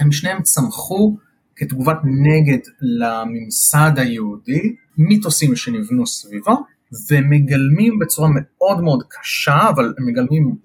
הם 0.00 0.12
שניהם 0.12 0.42
צמחו 0.42 1.16
כתגובת 1.56 1.96
נגד 2.04 2.58
לממסד 2.80 3.92
היהודי, 3.96 4.76
מיתוסים 4.98 5.56
שנבנו 5.56 6.06
סביבו, 6.06 6.64
ומגלמים 7.10 7.98
בצורה 7.98 8.28
מאוד 8.32 8.80
מאוד 8.80 9.02
קשה, 9.08 9.68
אבל 9.68 9.94
הם 9.98 10.06
מגלמים 10.06 10.56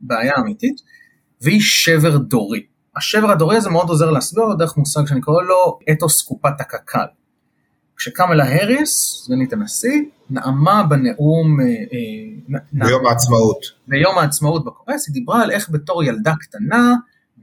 בעיה 0.00 0.32
אמיתית, 0.38 0.80
והיא 1.40 1.60
שבר 1.60 2.16
דורי. 2.16 2.62
השבר 2.96 3.30
הדורי 3.30 3.56
הזה 3.56 3.70
מאוד 3.70 3.88
עוזר 3.88 4.10
להסביר 4.10 4.44
לו 4.44 4.54
דרך 4.54 4.76
מושג 4.76 5.06
שאני 5.06 5.20
קורא 5.20 5.42
לו 5.42 5.78
אתוס 5.92 6.22
קופת 6.22 6.60
הקק"ל. 6.60 7.06
כשקמלה 7.96 8.44
האריס, 8.44 9.22
סגנית 9.24 9.52
הנשיא, 9.52 10.02
נאמה 10.30 10.82
בנאום... 10.82 11.60
אה, 11.60 11.66
אה, 11.66 12.58
ביום 12.72 13.06
העצמאות. 13.06 13.58
ביום 13.88 14.18
העצמאות 14.18 14.64
בקונגרס, 14.64 15.08
היא 15.08 15.14
דיברה 15.14 15.42
על 15.42 15.50
איך 15.50 15.70
בתור 15.70 16.04
ילדה 16.04 16.32
קטנה, 16.40 16.94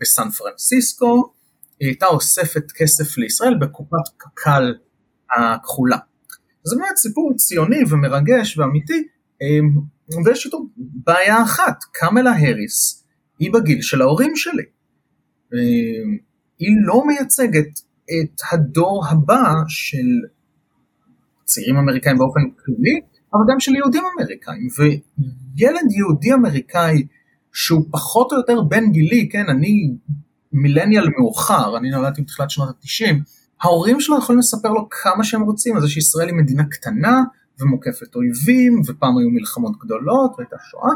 בסן 0.01 0.29
פרנסיסקו, 0.29 1.33
היא 1.79 1.87
הייתה 1.87 2.05
אוספת 2.05 2.71
כסף 2.71 3.17
לישראל 3.17 3.57
בקופת 3.61 4.07
קק"ל 4.17 4.73
הכחולה. 5.35 5.97
זה 6.63 6.75
באמת 6.75 6.97
סיפור 6.97 7.33
ציוני 7.37 7.79
ומרגש 7.89 8.57
ואמיתי, 8.57 9.07
אמ, 9.41 10.25
ויש 10.25 10.45
איתו 10.45 10.65
בעיה 10.77 11.43
אחת, 11.43 11.83
קמלה 11.91 12.31
האריס 12.31 13.07
היא 13.39 13.53
בגיל 13.53 13.81
של 13.81 14.01
ההורים 14.01 14.35
שלי. 14.35 14.63
אמ, 15.53 16.17
היא 16.59 16.75
לא 16.85 17.03
מייצגת 17.07 17.79
את 18.09 18.41
הדור 18.51 19.05
הבא 19.09 19.53
של 19.67 20.27
צעירים 21.43 21.77
אמריקאים 21.77 22.17
באופן 22.17 22.41
כללי, 22.65 22.99
אבל 23.33 23.41
גם 23.53 23.59
של 23.59 23.75
יהודים 23.75 24.03
אמריקאים. 24.15 24.67
וילד 24.77 25.91
יהודי 25.91 26.33
אמריקאי 26.33 27.07
שהוא 27.53 27.85
פחות 27.91 28.31
או 28.31 28.37
יותר 28.37 28.61
בן 28.61 28.91
גילי, 28.91 29.29
כן, 29.31 29.49
אני 29.49 29.91
מילניאל 30.53 31.09
מאוחר, 31.17 31.77
אני 31.77 31.89
נולדתי 31.89 32.21
בתחילת 32.21 32.49
שנות 32.49 32.69
ה-90, 32.69 33.15
ההורים 33.61 34.01
שלו 34.01 34.17
יכולים 34.17 34.39
לספר 34.39 34.69
לו 34.69 34.87
כמה 34.89 35.23
שהם 35.23 35.41
רוצים 35.41 35.75
על 35.75 35.81
זה 35.81 35.89
שישראל 35.89 36.27
היא 36.27 36.35
מדינה 36.35 36.63
קטנה 36.63 37.21
ומוקפת 37.59 38.15
אויבים, 38.15 38.81
ופעם 38.87 39.17
היו 39.17 39.29
מלחמות 39.29 39.77
גדולות 39.79 40.31
והייתה 40.37 40.55
שואה, 40.69 40.91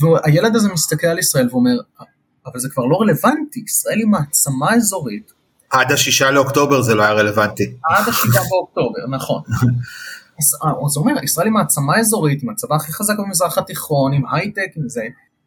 והילד 0.00 0.56
הזה 0.56 0.72
מסתכל 0.72 1.06
על 1.06 1.18
ישראל 1.18 1.48
ואומר, 1.50 1.76
אבל 2.46 2.60
זה 2.60 2.68
כבר 2.68 2.84
לא 2.84 2.96
רלוונטי, 3.00 3.60
ישראל 3.66 3.98
היא 3.98 4.06
מעצמה 4.06 4.74
אזורית. 4.74 5.32
עד 5.70 5.92
השישה 5.92 6.30
לאוקטובר 6.30 6.82
זה 6.82 6.94
לא 6.94 7.02
היה 7.02 7.12
רלוונטי. 7.12 7.76
עד 7.90 8.08
השישה 8.08 8.40
באוקטובר, 8.50 9.06
נכון. 9.10 9.42
אז 10.86 10.96
הוא 10.96 11.06
אומר, 11.06 11.24
ישראל 11.24 11.46
היא 11.46 11.52
מעצמה 11.52 11.98
אזורית, 11.98 12.42
עם 12.42 12.50
הצבא 12.50 12.76
הכי 12.76 12.92
חזק 12.92 13.14
במזרח 13.18 13.58
התיכון, 13.58 14.12
עם 14.12 14.22
הייטק, 14.32 14.70
עם 14.76 14.88
זה, 14.88 15.02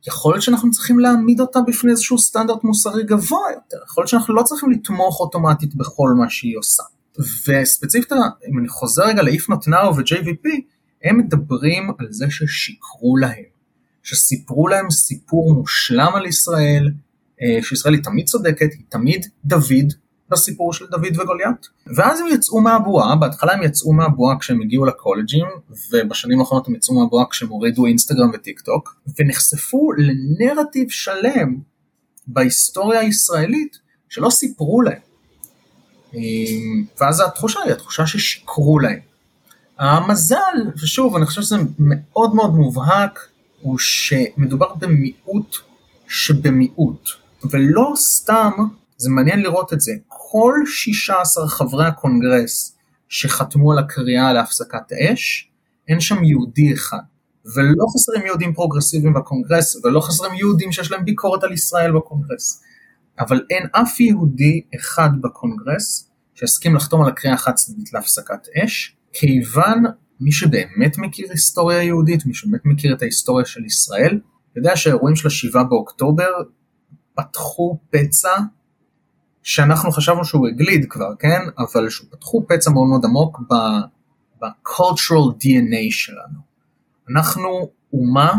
יכול 0.08 0.34
להיות 0.34 0.44
שאנחנו 0.44 0.72
צריכים 0.72 1.00
להעמיד 1.00 1.40
אותה 1.40 1.60
בפני 1.68 1.92
איזשהו 1.92 2.20
סטנדרט 2.20 2.64
מוסרי 2.64 3.04
גבוה 3.04 3.42
יותר, 3.54 3.78
יכול 3.86 4.02
להיות 4.02 4.10
שאנחנו 4.10 4.34
לא 4.36 4.44
צריכים 4.44 4.72
לתמוך 4.72 5.20
אוטומטית 5.20 5.76
בכל 5.76 6.10
מה 6.18 6.30
שהיא 6.30 6.58
עושה. 6.58 6.84
וספציפית, 7.20 8.12
אם 8.52 8.60
אני 8.60 8.68
חוזר 8.68 9.04
רגע 9.08 9.22
ל-If 9.22 9.50
ו-JVP, 9.50 10.50
הם 11.04 11.18
מדברים 11.18 11.92
על 12.00 12.08
זה 12.10 12.26
ששיקרו 12.30 13.18
להם, 13.18 13.44
שסיפרו 14.04 14.68
להם 14.68 14.90
סיפור 14.90 15.54
מושלם 15.54 16.12
על 16.16 16.26
ישראל, 16.26 16.92
אה, 17.42 17.60
שישראל 17.62 17.94
היא 17.94 18.04
תמיד 18.04 18.26
צודקת, 18.26 18.74
היא 18.74 18.86
תמיד 18.90 19.26
דוד, 19.46 19.94
בסיפור 20.34 20.74
של 20.74 20.86
דוד 20.86 21.20
וגוליית. 21.20 21.68
ואז 21.96 22.20
הם 22.20 22.28
יצאו 22.34 22.62
מהבועה, 22.62 23.16
בהתחלה 23.16 23.54
הם 23.54 23.64
יצאו 23.64 23.94
מהבועה 23.94 24.40
כשהם 24.40 24.62
הגיעו 24.62 24.86
לקולג'ים, 24.86 25.46
ובשנים 25.92 26.40
האחרונות 26.40 26.68
הם 26.68 26.76
יצאו 26.76 26.96
מהבועה 26.96 27.26
כשהם 27.30 27.50
הורידו 27.50 27.86
אינסטגרם 27.86 28.32
וטיק 28.34 28.62
טוק, 28.62 28.96
ונחשפו 29.20 29.92
לנרטיב 29.98 30.90
שלם 30.90 31.58
בהיסטוריה 32.28 33.00
הישראלית 33.00 33.78
שלא 34.10 34.30
סיפרו 34.30 34.82
להם. 34.82 35.00
ואז 37.02 37.20
התחושה 37.20 37.60
היא 37.66 37.72
התחושה 37.72 38.08
ששיקרו 38.08 38.80
להם. 38.80 39.00
המזל, 39.80 40.72
ושוב 40.84 41.16
אני 41.16 41.26
חושב 41.26 41.42
שזה 41.42 41.58
מאוד 41.80 42.36
מאוד 42.36 42.56
מובהק, 42.56 43.28
הוא 43.62 43.78
שמדובר 43.80 44.74
במיעוט 44.74 45.56
שבמיעוט, 46.08 47.10
ולא 47.52 47.94
סתם 47.96 48.52
זה 49.04 49.10
מעניין 49.10 49.40
לראות 49.40 49.74
את 49.74 49.82
זה. 49.82 49.92
כל 50.08 50.54
16 50.66 51.48
חברי 51.48 51.86
הקונגרס 51.88 52.78
שחתמו 53.10 53.72
על 53.72 53.80
הקריאה 53.80 54.34
להפסקת 54.34 54.92
האש, 54.92 55.52
אין 55.88 56.00
שם 56.00 56.24
יהודי 56.24 56.74
אחד. 56.74 56.98
ולא 57.56 57.86
חסרים 57.96 58.26
יהודים 58.26 58.54
פרוגרסיביים 58.54 59.14
בקונגרס, 59.14 59.86
ולא 59.86 60.00
חסרים 60.00 60.34
יהודים 60.34 60.72
שיש 60.72 60.92
להם 60.92 61.06
ביקורת 61.06 61.44
על 61.44 61.52
ישראל 61.52 61.92
בקונגרס. 61.92 62.64
אבל 63.20 63.42
אין 63.50 63.68
אף 63.72 64.00
יהודי 64.00 64.62
אחד 64.76 65.10
בקונגרס 65.22 66.12
שהסכים 66.34 66.76
לחתום 66.76 67.02
על 67.02 67.10
הקריאה 67.10 67.36
החד 67.36 67.54
צדדית 67.54 67.94
להפסקת 67.94 68.48
אש, 68.64 68.98
כיוון 69.14 69.84
מי 70.20 70.32
שבאמת 70.32 70.98
מכיר 70.98 71.28
היסטוריה 71.32 71.84
יהודית, 71.84 72.26
מי 72.26 72.34
שבאמת 72.34 72.62
מכיר 72.66 72.96
את 72.96 73.02
ההיסטוריה 73.02 73.46
של 73.46 73.66
ישראל, 73.66 74.20
יודע 74.56 74.76
שהאירועים 74.76 75.16
של 75.16 75.28
השבעה 75.28 75.64
באוקטובר 75.64 76.32
פתחו 77.16 77.80
פצע 77.90 78.38
שאנחנו 79.44 79.92
חשבנו 79.92 80.26
שהוא 80.26 80.48
הגליד 80.48 80.86
כבר, 80.90 81.16
כן? 81.20 81.40
אבל 81.58 81.90
שפתחו 81.90 82.46
פצע 82.48 82.72
מאוד 82.72 82.88
מאוד 82.88 83.06
עמוק 83.06 83.42
ב-cultural 83.50 85.34
DNA 85.34 85.92
שלנו. 85.92 86.40
אנחנו 87.10 87.70
אומה 87.94 88.34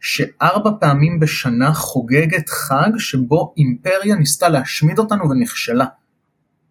שארבע 0.00 0.70
פעמים 0.80 1.20
בשנה 1.20 1.72
חוגגת 1.72 2.48
חג 2.48 2.90
שבו 2.98 3.54
אימפריה 3.56 4.16
ניסתה 4.16 4.48
להשמיד 4.48 4.98
אותנו 4.98 5.30
ונכשלה. 5.30 5.86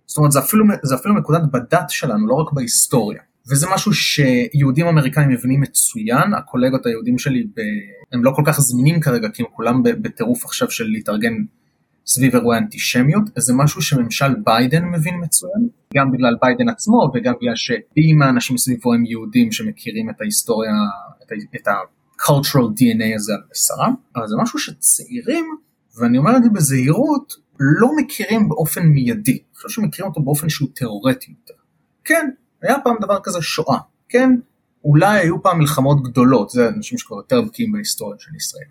זאת 0.05 0.17
אומרת, 0.17 0.31
זה 0.31 0.39
אפילו, 0.39 0.65
זה 0.83 0.95
אפילו 0.95 1.15
מקודד 1.15 1.51
בדת 1.51 1.89
שלנו, 1.89 2.27
לא 2.27 2.33
רק 2.33 2.53
בהיסטוריה. 2.53 3.21
וזה 3.49 3.67
משהו 3.73 3.93
שיהודים 3.93 4.87
אמריקאים 4.87 5.29
מבינים 5.29 5.61
מצוין, 5.61 6.33
הקולגות 6.33 6.85
היהודים 6.85 7.17
שלי 7.17 7.43
ב... 7.43 7.61
הם 8.13 8.23
לא 8.23 8.31
כל 8.35 8.41
כך 8.45 8.59
זמינים 8.59 8.99
כרגע, 8.99 9.29
כי 9.29 9.43
הם 9.43 9.47
כולם 9.51 9.83
בטירוף 9.83 10.45
עכשיו 10.45 10.71
של 10.71 10.83
להתארגן 10.83 11.33
סביב 12.07 12.35
אירועי 12.35 12.57
אנטישמיות, 12.57 13.23
זה 13.37 13.53
משהו 13.53 13.81
שממשל 13.81 14.35
ביידן 14.43 14.85
מבין 14.85 15.13
מצוין, 15.23 15.67
גם 15.95 16.11
בגלל 16.11 16.35
ביידן 16.41 16.69
עצמו 16.69 17.11
וגם 17.13 17.33
בגלל 17.41 17.55
שאם 17.55 18.21
האנשים 18.21 18.57
סביבו 18.57 18.93
הם 18.93 19.05
יהודים 19.05 19.51
שמכירים 19.51 20.09
את 20.09 20.21
ההיסטוריה, 20.21 20.71
את, 21.23 21.31
את 21.55 21.67
ה-cultural 21.67 22.67
DNA 22.79 23.15
הזה 23.15 23.33
על 23.33 23.41
בשרם, 23.51 23.93
אבל 24.15 24.27
זה 24.27 24.35
משהו 24.41 24.59
שצעירים, 24.59 25.45
ואני 25.99 26.17
אומר 26.17 26.37
את 26.37 26.43
זה 26.43 26.49
בזהירות, 26.49 27.33
לא 27.59 27.87
מכירים 27.97 28.49
באופן 28.49 28.83
מיידי, 28.83 29.31
אני 29.31 29.55
חושב 29.55 29.81
שמכירים 29.81 30.09
אותו 30.09 30.21
באופן 30.21 30.49
שהוא 30.49 30.69
תיאורטי 30.73 31.31
יותר. 31.31 31.61
כן, 32.03 32.29
היה 32.61 32.79
פעם 32.83 32.95
דבר 33.01 33.19
כזה 33.23 33.41
שואה, 33.41 33.77
כן, 34.09 34.29
אולי 34.85 35.19
היו 35.19 35.43
פעם 35.43 35.59
מלחמות 35.59 36.03
גדולות, 36.03 36.49
זה 36.49 36.69
אנשים 36.69 36.97
שכבר 36.97 37.17
יותר 37.17 37.41
בקיאים 37.41 37.71
בהיסטוריה 37.71 38.17
של 38.19 38.35
ישראל. 38.35 38.65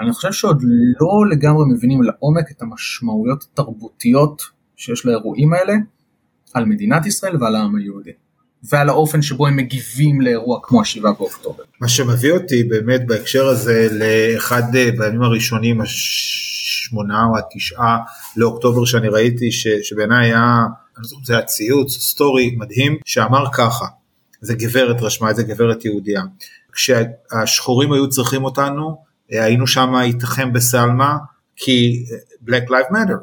אני 0.00 0.12
חושב 0.12 0.32
שעוד 0.32 0.62
לא 1.00 1.30
לגמרי 1.30 1.64
מבינים 1.74 2.02
לעומק 2.02 2.50
את 2.50 2.62
המשמעויות 2.62 3.46
התרבותיות 3.52 4.42
שיש 4.76 5.06
לאירועים 5.06 5.52
האלה 5.52 5.74
על 6.54 6.64
מדינת 6.64 7.06
ישראל 7.06 7.42
ועל 7.42 7.56
העם 7.56 7.76
היהודי. 7.76 8.10
ועל 8.62 8.88
האופן 8.88 9.22
שבו 9.22 9.46
הם 9.46 9.56
מגיבים 9.56 10.20
לאירוע 10.20 10.58
כמו 10.62 10.80
השבעה 10.80 11.12
באוקטובר. 11.12 11.62
מה 11.80 11.88
שמביא 11.88 12.32
אותי 12.32 12.64
באמת 12.64 13.06
בהקשר 13.06 13.46
הזה 13.46 13.88
לאחד 13.92 14.76
אה, 14.76 14.90
בימים 14.98 15.22
הראשונים, 15.22 15.80
השמונה 15.80 17.24
או 17.24 17.38
התשעה 17.38 17.98
לאוקטובר 18.36 18.84
שאני 18.84 19.08
ראיתי, 19.08 19.52
שבעיניי 19.82 20.26
היה, 20.26 20.40
אני 20.40 21.02
לא 21.02 21.04
זוכר 21.04 21.20
אם 21.20 21.24
זה 21.24 21.32
היה 21.32 21.42
ציוץ, 21.42 21.98
סטורי 21.98 22.56
מדהים, 22.58 22.96
שאמר 23.04 23.44
ככה, 23.52 23.86
זה 24.40 24.54
גברת 24.54 25.02
רשמה 25.02 25.30
את 25.30 25.36
זה, 25.36 25.42
גברת 25.42 25.84
יהודייה, 25.84 26.22
כשהשחורים 26.72 27.92
היו 27.92 28.08
צריכים 28.08 28.44
אותנו, 28.44 29.02
היינו 29.28 29.66
שם 29.66 29.94
איתכם 30.02 30.52
בסלמה, 30.52 31.16
כי 31.56 32.04
Black 32.46 32.68
Lives 32.70 32.92
Matter. 32.92 33.18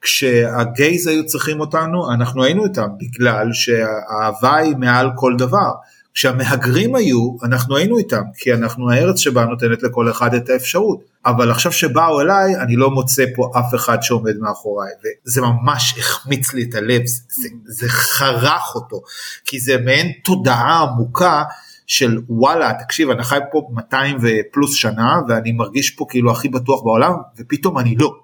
כשהגייז 0.00 1.06
היו 1.06 1.26
צריכים 1.26 1.60
אותנו, 1.60 2.12
אנחנו 2.12 2.44
היינו 2.44 2.64
איתם, 2.64 2.88
בגלל 2.98 3.48
שהאהבה 3.52 4.56
היא 4.56 4.76
מעל 4.76 5.10
כל 5.16 5.34
דבר. 5.38 5.70
כשהמהגרים 6.14 6.94
היו, 6.94 7.36
אנחנו 7.42 7.76
היינו 7.76 7.98
איתם, 7.98 8.22
כי 8.36 8.54
אנחנו 8.54 8.90
הארץ 8.90 9.18
שבה 9.18 9.44
נותנת 9.44 9.82
לכל 9.82 10.10
אחד 10.10 10.34
את 10.34 10.48
האפשרות. 10.48 11.10
אבל 11.26 11.50
עכשיו 11.50 11.72
שבאו 11.72 12.20
אליי, 12.20 12.56
אני 12.56 12.76
לא 12.76 12.90
מוצא 12.90 13.24
פה 13.34 13.50
אף 13.58 13.74
אחד 13.74 14.02
שעומד 14.02 14.36
מאחוריי, 14.38 14.90
וזה 15.26 15.40
ממש 15.40 15.98
החמיץ 15.98 16.52
לי 16.52 16.62
את 16.62 16.74
הלב, 16.74 17.02
זה, 17.06 17.48
זה, 17.66 17.88
חרך 17.88 18.74
אותו, 18.74 19.02
כי 19.44 19.60
זה 19.60 19.78
מעין 19.78 20.12
תודעה 20.24 20.82
עמוקה 20.82 21.42
של 21.86 22.18
וואלה 22.28 22.72
תקשיב 22.84 23.10
אני 23.10 23.24
חי 23.24 23.38
פה 23.52 23.68
200 23.74 24.18
ופלוס 24.22 24.74
שנה 24.74 25.20
ואני 25.28 25.52
מרגיש 25.52 25.90
פה 25.90 26.06
כאילו 26.08 26.32
הכי 26.32 26.48
בטוח 26.48 26.82
בעולם 26.82 27.12
ופתאום 27.38 27.78
אני 27.78 27.96
לא. 27.96 28.16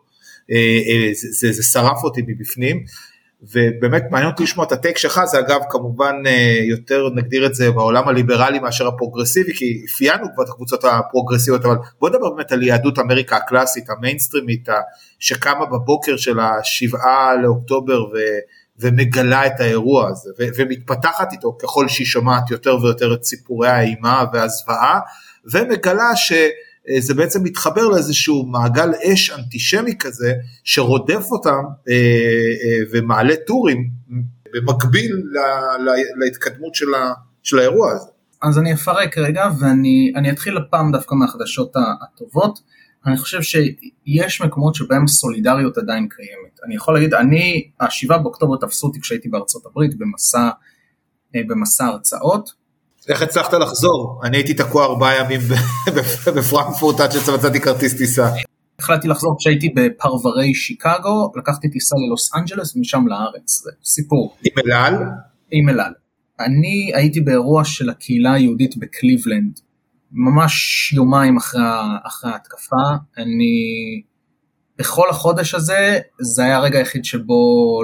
אה, 0.51 0.57
אה, 0.57 1.11
זה, 1.15 1.29
זה, 1.31 1.53
זה 1.53 1.63
שרף 1.63 2.05
אותי 2.05 2.23
מבפנים 2.27 2.85
ובאמת 3.43 4.03
מעניין 4.11 4.31
אותי 4.31 4.43
לשמוע 4.43 4.67
את 4.67 4.73
ה 4.73 4.78
take 4.78 4.99
שלך 4.99 5.21
זה 5.25 5.39
אגב 5.39 5.61
כמובן 5.71 6.15
אה, 6.27 6.59
יותר 6.69 7.09
נגדיר 7.15 7.47
את 7.47 7.55
זה 7.55 7.71
בעולם 7.71 8.09
הליברלי 8.09 8.59
מאשר 8.59 8.87
הפרוגרסיבי 8.87 9.55
כי 9.55 9.83
אפיינו 9.95 10.27
כבר 10.35 10.45
את 10.45 10.49
הקבוצות 10.49 10.85
הפרוגרסיביות 10.85 11.65
אבל 11.65 11.77
בוא 12.01 12.09
נדבר 12.09 12.31
באמת 12.31 12.53
על 12.53 12.63
יהדות 12.63 12.99
אמריקה 12.99 13.37
הקלאסית 13.37 13.91
המיינסטרימית 13.91 14.69
שקמה 15.19 15.67
בבוקר 15.67 16.17
של 16.17 16.41
השבעה 16.41 17.37
לאוקטובר 17.43 18.05
ו... 18.05 18.17
ומגלה 18.79 19.47
את 19.47 19.61
האירוע 19.61 20.09
הזה 20.09 20.31
ו- 20.39 20.49
ומתפתחת 20.57 21.33
איתו 21.33 21.59
ככל 21.63 21.89
שהיא 21.89 22.07
שומעת 22.07 22.51
יותר 22.51 22.77
ויותר 22.83 23.15
את 23.15 23.25
סיפורי 23.25 23.69
האימה 23.69 24.25
והזוועה 24.33 25.01
ומגלה 25.53 26.17
שזה 26.89 27.15
בעצם 27.15 27.43
מתחבר 27.43 27.89
לאיזשהו 27.89 28.47
מעגל 28.47 28.91
אש 29.05 29.31
אנטישמי 29.31 29.99
כזה 29.99 30.33
שרודף 30.65 31.25
אותם 31.31 31.63
אה, 31.89 31.95
אה, 31.95 32.85
ומעלה 32.93 33.35
טורים 33.47 33.91
במקביל 34.55 35.13
לה, 35.33 35.79
לה, 35.85 35.93
להתקדמות 36.17 36.75
של, 37.43 37.59
האירוע 37.59 37.93
הזה. 37.93 38.09
אז 38.43 38.59
אני 38.59 38.75
אפרק 38.75 39.19
רגע 39.19 39.45
ואני 39.61 40.31
אתחיל 40.31 40.57
הפעם 40.57 40.93
דווקא 40.93 41.15
מהחדשות 41.15 41.73
הטובות. 42.03 42.59
אני 43.07 43.17
חושב 43.17 43.43
שיש 43.43 44.41
מקומות 44.41 44.75
שבהם 44.75 45.07
סולידריות 45.07 45.79
עדיין 45.79 46.09
קיימת. 46.09 46.61
אני 46.67 46.75
יכול 46.75 46.95
להגיד, 46.95 47.15
אני, 47.15 47.71
השבעה 47.81 48.19
באוקטובר 48.19 48.57
תפסו 48.57 48.87
אותי 48.87 49.01
כשהייתי 49.01 49.29
בארצות 49.29 49.67
הברית 49.67 49.99
במסע, 49.99 50.49
אה, 51.37 51.41
במסע 51.49 51.85
הרצאות. 51.85 52.66
איך 53.09 53.23
הצלחת 53.23 53.53
לחזור? 53.53 54.21
אני 54.25 54.37
הייתי 54.37 54.55
תקוע 54.55 54.85
ארבעה 54.85 55.21
ימים 55.21 55.41
בפרנקפורט 56.37 57.01
עד 57.01 57.11
שמצאתי 57.13 57.61
כרטיס 57.61 57.97
טיסה. 57.97 58.29
החלטתי 58.79 59.09
לחזור 59.09 59.37
כשהייתי 59.39 59.69
בפרברי 59.77 60.55
שיקגו, 60.55 61.33
לקחתי 61.37 61.71
טיסה 61.71 61.97
ללוס 62.07 62.35
אנג'לס 62.35 62.77
ומשם 62.77 63.07
לארץ, 63.07 63.63
זה 63.65 63.71
סיפור. 63.85 64.37
עם 64.45 64.53
אל 64.59 64.73
על? 64.73 64.95
עם 65.51 65.69
אל 65.69 65.81
על. 65.81 65.93
אני 66.41 66.91
הייתי 66.95 67.21
באירוע 67.21 67.65
של 67.65 67.91
הקהילה 67.91 68.33
היהודית 68.33 68.77
בקליבלנד 68.77 69.61
ממש 70.13 70.93
יומיים 70.93 71.37
אחרי, 71.37 71.61
אחרי 72.07 72.31
ההתקפה, 72.31 72.77
אני 73.19 73.55
בכל 74.79 75.11
החודש 75.11 75.55
הזה, 75.55 75.99
זה 76.21 76.45
היה 76.45 76.57
הרגע 76.57 76.79
היחיד 76.79 77.05
שבו 77.05 77.35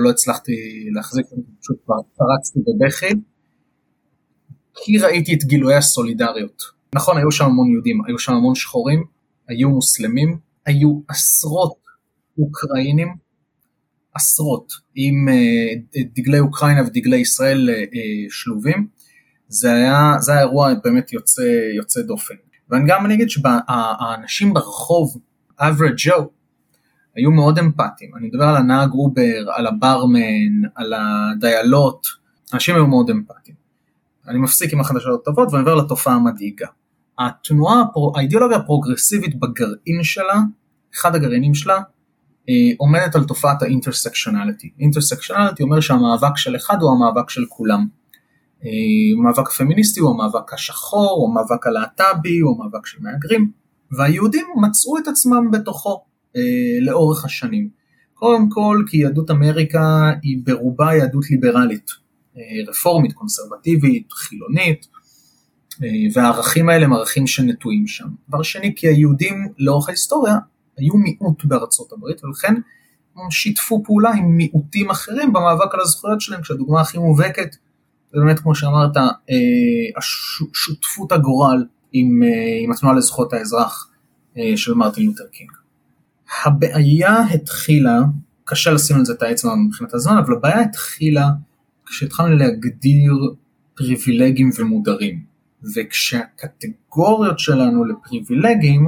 לא 0.03 0.11
הצלחתי 0.11 0.53
להחזיק, 0.95 1.27
פשוט 1.61 1.77
פרצתי 1.87 2.59
בבכי, 2.67 3.15
כי 4.75 4.99
ראיתי 4.99 5.35
את 5.35 5.45
גילויי 5.45 5.77
הסולידריות. 5.77 6.63
נכון, 6.95 7.19
היו 7.19 7.33
שם 7.33 7.45
המון 7.45 7.71
יהודים, 7.71 8.05
היו 8.07 8.19
שם 8.19 8.33
המון 8.33 8.55
שחורים, 8.55 9.05
היו 9.49 9.71
מוסלמים, 9.71 10.39
היו 10.67 11.01
עשרות 11.09 11.83
אוקראינים, 12.39 13.09
עשרות, 14.15 14.73
עם 14.95 15.29
אה, 15.29 16.01
דגלי 16.15 16.39
אוקראינה 16.39 16.83
ודגלי 16.83 17.17
ישראל 17.17 17.71
אה, 17.71 17.77
שלובים. 18.31 18.87
זה 19.49 19.73
היה, 19.73 20.13
זה 20.21 20.33
היה 20.33 20.41
אירוע 20.41 20.75
באמת 20.85 21.13
יוצא, 21.13 21.43
יוצא 21.77 22.01
דופן. 22.03 22.35
ואני 22.71 22.85
גם 22.89 23.11
אגיד 23.11 23.31
שהאנשים 23.31 24.55
ברחוב, 24.55 25.17
average 25.61 26.09
Joe, 26.09 26.25
היו 27.17 27.31
מאוד 27.31 27.59
אמפתיים. 27.59 28.17
אני 28.17 28.27
מדבר 28.27 28.45
על 28.45 28.57
הנהג 28.57 28.91
אובר, 28.93 29.53
על 29.55 29.67
הברמן, 29.67 30.69
על 30.75 30.93
הדיילות, 30.97 32.07
אנשים 32.55 32.75
היו 32.75 32.87
מאוד 32.87 33.11
אמפתיים. 33.11 33.62
אני 34.29 34.39
מפסיק 34.39 34.73
עם 34.73 34.81
החדשות 34.81 35.21
הטובות 35.21 35.49
ואני 35.53 35.61
עובר 35.61 35.75
לתופעה 35.75 36.15
המדאיגה. 36.15 36.67
התנועה, 37.19 37.83
האידיאולוגיה 38.17 38.57
הפרוגרסיבית 38.57 39.41
בגרעין 39.41 40.03
שלה, 40.03 40.41
אחד 40.95 41.15
הגרעינים 41.15 41.55
שלה, 41.55 41.81
אה, 42.49 42.55
עומדת 42.79 43.15
על 43.15 43.25
תופעת 43.25 43.63
ה 43.63 43.68
intersectionality. 43.68 44.73
intersectionality 44.81 45.63
אומר 45.63 45.81
שהמאבק 45.81 46.37
של 46.37 46.57
אחד 46.57 46.77
הוא 46.81 46.91
המאבק 46.91 47.31
של 47.31 47.45
כולם. 47.49 47.87
המאבק 49.19 49.39
אה, 49.39 49.53
הפמיניסטי 49.53 50.01
הוא 50.01 50.11
המאבק 50.11 50.53
השחור, 50.53 51.11
הוא 51.11 51.31
המאבק 51.31 51.67
הלהט"בי, 51.67 52.39
הוא 52.39 52.57
המאבק 52.57 52.87
של 52.87 52.99
מהגרים, 53.01 53.51
והיהודים 53.99 54.47
מצאו 54.63 54.99
את 54.99 55.09
עצמם 55.09 55.51
בתוכו 55.51 56.05
אה, 56.37 56.41
לאורך 56.81 57.25
השנים. 57.25 57.69
קודם 58.15 58.49
כל 58.49 58.85
כי 58.87 58.97
יהדות 58.97 59.31
אמריקה 59.31 60.13
היא 60.23 60.39
ברובה 60.45 60.95
יהדות 60.95 61.31
ליברלית, 61.31 61.91
רפורמית, 62.69 63.13
קונסרבטיבית, 63.13 64.13
חילונית, 64.13 64.87
אה, 65.83 65.89
והערכים 66.15 66.69
האלה 66.69 66.85
הם 66.85 66.93
ערכים 66.93 67.27
שנטועים 67.27 67.87
שם. 67.87 68.09
דבר 68.29 68.43
שני 68.43 68.73
כי 68.77 68.89
היהודים 68.89 69.49
לאורך 69.59 69.89
ההיסטוריה 69.89 70.37
היו 70.77 70.95
מיעוט 70.95 71.45
בארצות 71.45 71.93
הברית 71.93 72.25
ולכן 72.25 72.55
הם 73.17 73.31
שיתפו 73.31 73.83
פעולה 73.85 74.11
עם 74.11 74.37
מיעוטים 74.37 74.91
אחרים 74.91 75.33
במאבק 75.33 75.75
על 75.75 75.81
הזכויות 75.81 76.21
שלהם, 76.21 76.43
כשהדוגמה 76.43 76.81
הכי 76.81 76.99
מובהקת 76.99 77.57
ובאמת 78.15 78.41
כמו 78.41 78.55
שאמרת, 78.55 78.97
אה, 78.97 80.01
שותפות 80.53 81.13
הגורל 81.13 81.65
עם, 81.93 82.23
אה, 82.23 82.29
עם 82.65 82.73
התנועה 82.73 82.97
לזכויות 82.97 83.33
האזרח 83.33 83.91
אה, 84.39 84.57
של 84.57 84.75
מרטין 84.75 85.07
לותר 85.07 85.25
קינג. 85.33 85.51
הבעיה 86.45 87.21
התחילה, 87.35 87.99
קשה 88.45 88.71
לשים 88.71 88.97
על 88.97 89.05
זה 89.05 89.13
את 89.13 89.23
האצבע 89.23 89.55
מבחינת 89.55 89.95
הזמן, 89.95 90.17
אבל 90.17 90.35
הבעיה 90.35 90.61
התחילה 90.61 91.29
כשהתחלנו 91.87 92.37
להגדיר 92.37 93.13
פריבילגים 93.75 94.51
ומודרים. 94.59 95.33
וכשהקטגוריות 95.75 97.39
שלנו 97.39 97.85
לפריבילגים, 97.85 98.87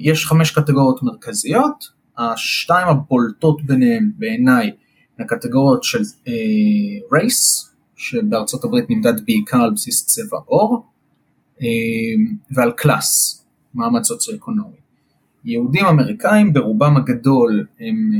יש 0.00 0.26
חמש 0.26 0.50
קטגוריות 0.50 1.02
מרכזיות, 1.02 1.84
השתיים 2.18 2.88
הבולטות 2.88 3.62
ביניהם 3.62 4.10
בעיניי 4.18 4.70
הקטגוריות 5.18 5.84
של 5.84 5.98
race, 7.12 7.64
אה, 7.64 7.68
שבארצות 7.96 8.64
הברית 8.64 8.90
נמדד 8.90 9.24
בעיקר 9.26 9.62
על 9.62 9.70
בסיס 9.70 10.06
צבע 10.06 10.38
עור, 10.44 10.86
אה, 11.58 11.62
ועל 12.50 12.72
class, 12.76 13.44
מעמד 13.74 14.02
סוציו-אקונומי. 14.04 14.76
יהודים 15.44 15.86
אמריקאים 15.86 16.52
ברובם 16.52 16.96
הגדול 16.96 17.66
הם 17.80 18.12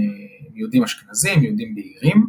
יהודים 0.55 0.83
אשכנזים, 0.83 1.45
יהודים 1.45 1.75
בהירים, 1.75 2.27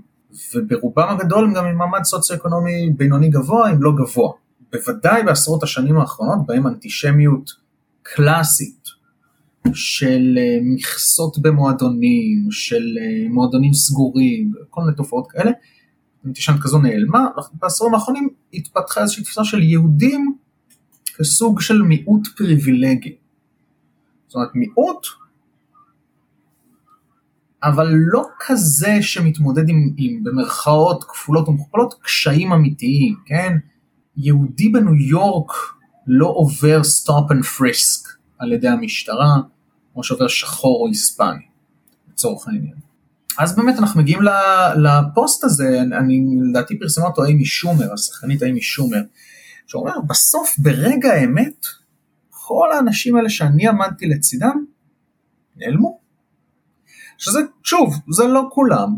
וברובם 0.55 1.07
הגדול 1.09 1.45
הם 1.45 1.53
גם 1.53 1.65
עם 1.65 1.77
מעמד 1.77 2.03
סוציו-אקונומי 2.03 2.89
בינוני 2.97 3.29
גבוה, 3.29 3.71
אם 3.71 3.83
לא 3.83 3.91
גבוה. 3.91 4.31
בוודאי 4.71 5.23
בעשרות 5.23 5.63
השנים 5.63 5.97
האחרונות 5.97 6.45
בהם 6.45 6.67
אנטישמיות 6.67 7.51
קלאסית 8.03 8.87
של 9.73 10.37
אה, 10.37 10.57
מכסות 10.63 11.39
במועדונים, 11.41 12.47
של 12.51 12.97
אה, 13.01 13.29
מועדונים 13.29 13.73
סגורים, 13.73 14.53
כל 14.69 14.81
מיני 14.81 14.95
תופעות 14.95 15.31
כאלה, 15.31 15.51
אנטישמיות 16.25 16.61
כזו 16.63 16.79
נעלמה, 16.79 17.25
בעשורים 17.53 17.93
האחרונים 17.93 18.29
התפתחה 18.53 19.01
איזושהי 19.01 19.23
תפיסה 19.23 19.43
של 19.43 19.63
יהודים 19.63 20.35
כסוג 21.17 21.61
של 21.61 21.81
מיעוט 21.81 22.27
פריבילגי. 22.37 23.15
זאת 24.27 24.35
אומרת 24.35 24.49
מיעוט 24.55 25.07
אבל 27.63 27.87
לא 27.93 28.23
כזה 28.39 28.97
שמתמודד 29.01 29.69
עם, 29.69 29.93
עם 29.97 30.23
במרכאות 30.23 31.03
כפולות 31.03 31.49
ומכופלות 31.49 31.93
קשיים 32.03 32.53
אמיתיים, 32.53 33.15
כן? 33.25 33.57
יהודי 34.17 34.69
בניו 34.69 34.95
יורק 34.95 35.51
לא 36.07 36.27
עובר 36.27 36.81
stop 36.81 37.31
and 37.31 37.45
frisk 37.57 38.09
על 38.37 38.51
ידי 38.53 38.67
המשטרה, 38.67 39.35
כמו 39.93 40.03
שעובר 40.03 40.27
שחור 40.27 40.81
או 40.81 40.87
היספני, 40.87 41.45
לצורך 42.11 42.47
העניין. 42.47 42.73
אז 43.39 43.55
באמת 43.55 43.79
אנחנו 43.79 44.01
מגיעים 44.01 44.19
לפוסט 44.75 45.43
הזה, 45.43 45.81
אני 45.81 46.25
לדעתי 46.49 46.79
פרסמה 46.79 47.05
אותו 47.05 47.25
אימי 47.25 47.45
שומר, 47.45 47.93
השחקנית 47.93 48.43
אימי 48.43 48.61
שומר, 48.61 49.01
שאומר 49.67 49.93
בסוף 50.07 50.55
ברגע 50.57 51.09
האמת, 51.13 51.65
כל 52.29 52.69
האנשים 52.75 53.15
האלה 53.15 53.29
שאני 53.29 53.67
עמדתי 53.67 54.07
לצידם, 54.07 54.65
נעלמו. 55.55 55.98
שזה, 57.19 57.39
שוב, 57.63 57.95
זה 58.09 58.23
לא 58.23 58.49
כולם, 58.51 58.89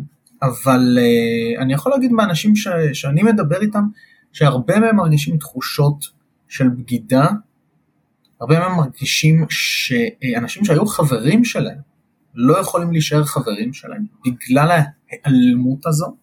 אבל 0.42 0.98
uh, 0.98 1.62
אני 1.62 1.74
יכול 1.74 1.92
להגיד 1.92 2.12
מהאנשים 2.12 2.56
ש, 2.56 2.68
שאני 2.94 3.24
מדבר 3.24 3.62
איתם, 3.62 3.84
שהרבה 4.32 4.80
מהם 4.80 4.96
מרגישים 4.96 5.38
תחושות 5.38 6.06
של 6.48 6.70
בגידה, 6.70 7.28
הרבה 8.42 8.60
מהם 8.60 8.78
מרגישים 8.78 9.46
שאנשים 9.50 10.66
שהיו 10.66 10.86
חברים 10.86 11.46
שלהם 11.46 11.78
לא 12.36 12.58
יכולים 12.58 12.92
להישאר 12.92 13.24
חברים 13.24 13.74
שלהם 13.74 14.06
בגלל 14.26 14.70
ההיעלמות 14.72 15.86
הזו, 15.86 16.16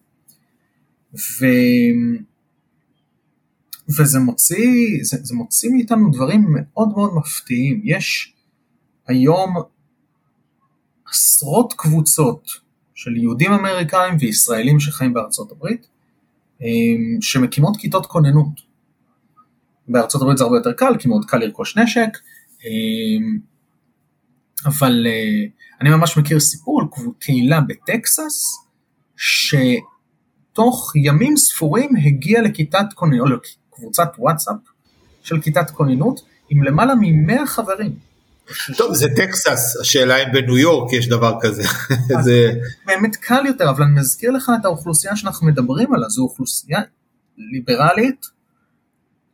ו... 1.13 1.45
וזה 3.97 4.19
מוציא, 4.19 4.99
זה, 5.01 5.17
זה 5.21 5.35
מוציא 5.35 5.69
מאיתנו 5.73 6.11
דברים 6.11 6.45
מאוד 6.49 6.89
מאוד 6.89 7.15
מפתיעים. 7.15 7.81
יש 7.83 8.33
היום 9.07 9.53
עשרות 11.11 11.73
קבוצות 11.77 12.49
של 12.95 13.17
יהודים 13.17 13.53
אמריקאים 13.53 14.15
וישראלים 14.19 14.79
שחיים 14.79 15.13
בארצות 15.13 15.51
הברית, 15.51 15.87
אמ, 16.61 17.21
שמקימות 17.21 17.77
כיתות 17.77 18.05
כוננות. 18.05 18.61
בארצות 19.87 20.21
הברית 20.21 20.37
זה 20.37 20.43
הרבה 20.43 20.57
יותר 20.57 20.73
קל, 20.73 20.93
כי 20.99 21.07
מאוד 21.07 21.25
קל 21.25 21.37
לרכוש 21.37 21.77
נשק, 21.77 22.17
אמ, 22.65 23.39
אבל 24.65 25.07
אה, 25.07 25.45
אני 25.81 25.89
ממש 25.89 26.17
מכיר 26.17 26.39
סיפור 26.39 26.81
על 26.81 26.87
קהילה 27.19 27.61
בטקסס, 27.61 28.57
שתוך 29.17 30.93
ימים 30.95 31.37
ספורים 31.37 31.89
הגיע 32.05 32.41
לכיתת 32.41 32.85
כוננות, 32.95 33.29
לקבוצת 33.71 34.09
וואטסאפ 34.17 34.55
של 35.23 35.41
כיתת 35.41 35.69
כוננות, 35.69 36.21
עם 36.49 36.63
למעלה 36.63 36.95
מ-100 36.95 37.45
חברים. 37.45 38.08
טוב, 38.77 38.95
זה 38.95 39.07
טקסס, 39.15 39.77
השאלה 39.81 40.23
אם 40.23 40.31
בניו 40.33 40.57
יורק 40.57 40.93
יש 40.93 41.09
דבר 41.09 41.37
כזה. 41.41 41.63
זה 42.25 42.51
באמת 42.85 43.15
קל 43.15 43.45
יותר, 43.45 43.69
אבל 43.69 43.83
אני 43.83 43.99
מזכיר 43.99 44.31
לך 44.31 44.51
את 44.59 44.65
האוכלוסייה 44.65 45.15
שאנחנו 45.15 45.47
מדברים 45.47 45.93
עליה, 45.93 46.09
זו 46.09 46.21
אוכלוסייה 46.21 46.79
ליברלית, 47.37 48.25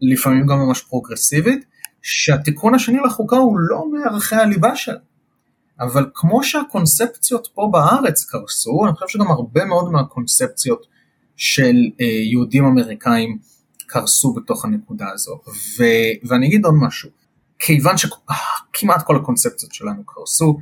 לפעמים 0.01 0.47
גם 0.47 0.57
ממש 0.59 0.81
פרוגרסיבית, 0.81 1.65
שהתיקון 2.01 2.75
השני 2.75 2.97
לחוקה 3.05 3.35
הוא 3.35 3.59
לא 3.59 3.85
מערכי 3.91 4.35
הליבה 4.35 4.75
שלה. 4.75 4.99
אבל 5.79 6.05
כמו 6.13 6.43
שהקונספציות 6.43 7.47
פה 7.53 7.69
בארץ 7.71 8.25
קרסו, 8.25 8.85
אני 8.85 8.93
חושב 8.95 9.07
שגם 9.07 9.31
הרבה 9.31 9.65
מאוד 9.65 9.91
מהקונספציות 9.91 10.87
של 11.35 11.75
אה, 12.01 12.05
יהודים 12.05 12.65
אמריקאים 12.65 13.37
קרסו 13.87 14.33
בתוך 14.33 14.65
הנקודה 14.65 15.05
הזו. 15.13 15.39
ו, 15.47 15.83
ואני 16.27 16.47
אגיד 16.47 16.65
עוד 16.65 16.73
משהו, 16.81 17.09
כיוון 17.59 17.95
שכמעט 17.97 19.05
כל 19.05 19.15
הקונספציות 19.15 19.73
שלנו 19.73 20.05
קרסו, 20.05 20.57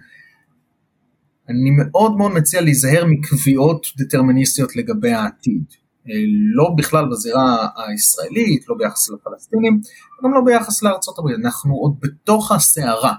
אני 1.50 1.70
מאוד 1.78 2.18
מאוד 2.18 2.32
מציע 2.32 2.62
להיזהר 2.62 3.06
מקביעות 3.06 3.88
דטרמיניסטיות 3.98 4.76
לגבי 4.76 5.12
העתיד. 5.12 5.64
אה, 6.10 6.14
לא 6.56 6.70
בכלל 6.78 7.06
בזירה 7.12 7.68
הישראלית, 7.88 8.70
לא 8.70 8.76
ביחס 8.78 9.10
לפלסטינים, 9.10 9.82
גם 10.24 10.34
לא 10.34 10.42
ביחס 10.46 10.84
לארצות 10.84 11.20
הברית. 11.20 11.38
אנחנו 11.46 11.76
עוד 11.76 11.96
בתוך 12.00 12.52
הסערה, 12.52 13.14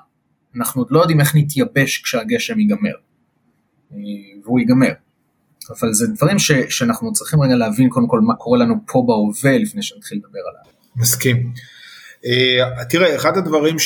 אנחנו 0.57 0.83
עוד 0.83 0.89
לא 0.91 1.01
יודעים 1.01 1.21
איך 1.21 1.35
נתייבש 1.35 2.03
כשהגשם 2.03 2.59
ייגמר. 2.59 2.95
אה, 3.93 3.99
והוא 4.45 4.59
ייגמר. 4.59 4.93
אבל 5.71 5.93
זה 5.93 6.07
דברים 6.07 6.39
ש, 6.39 6.53
שאנחנו 6.69 7.13
צריכים 7.13 7.41
רגע 7.41 7.55
להבין 7.55 7.89
קודם 7.89 8.09
כל 8.09 8.21
מה 8.21 8.35
קורה 8.35 8.59
לנו 8.59 8.75
פה 8.87 9.05
בהווה 9.07 9.59
לפני 9.59 9.83
שנתחיל 9.83 10.19
לדבר 10.19 10.41
עליו. 10.51 10.73
מסכים. 10.97 11.53
אה, 12.27 12.85
תראה, 12.85 13.17
אחד 13.17 13.37
הדברים 13.37 13.77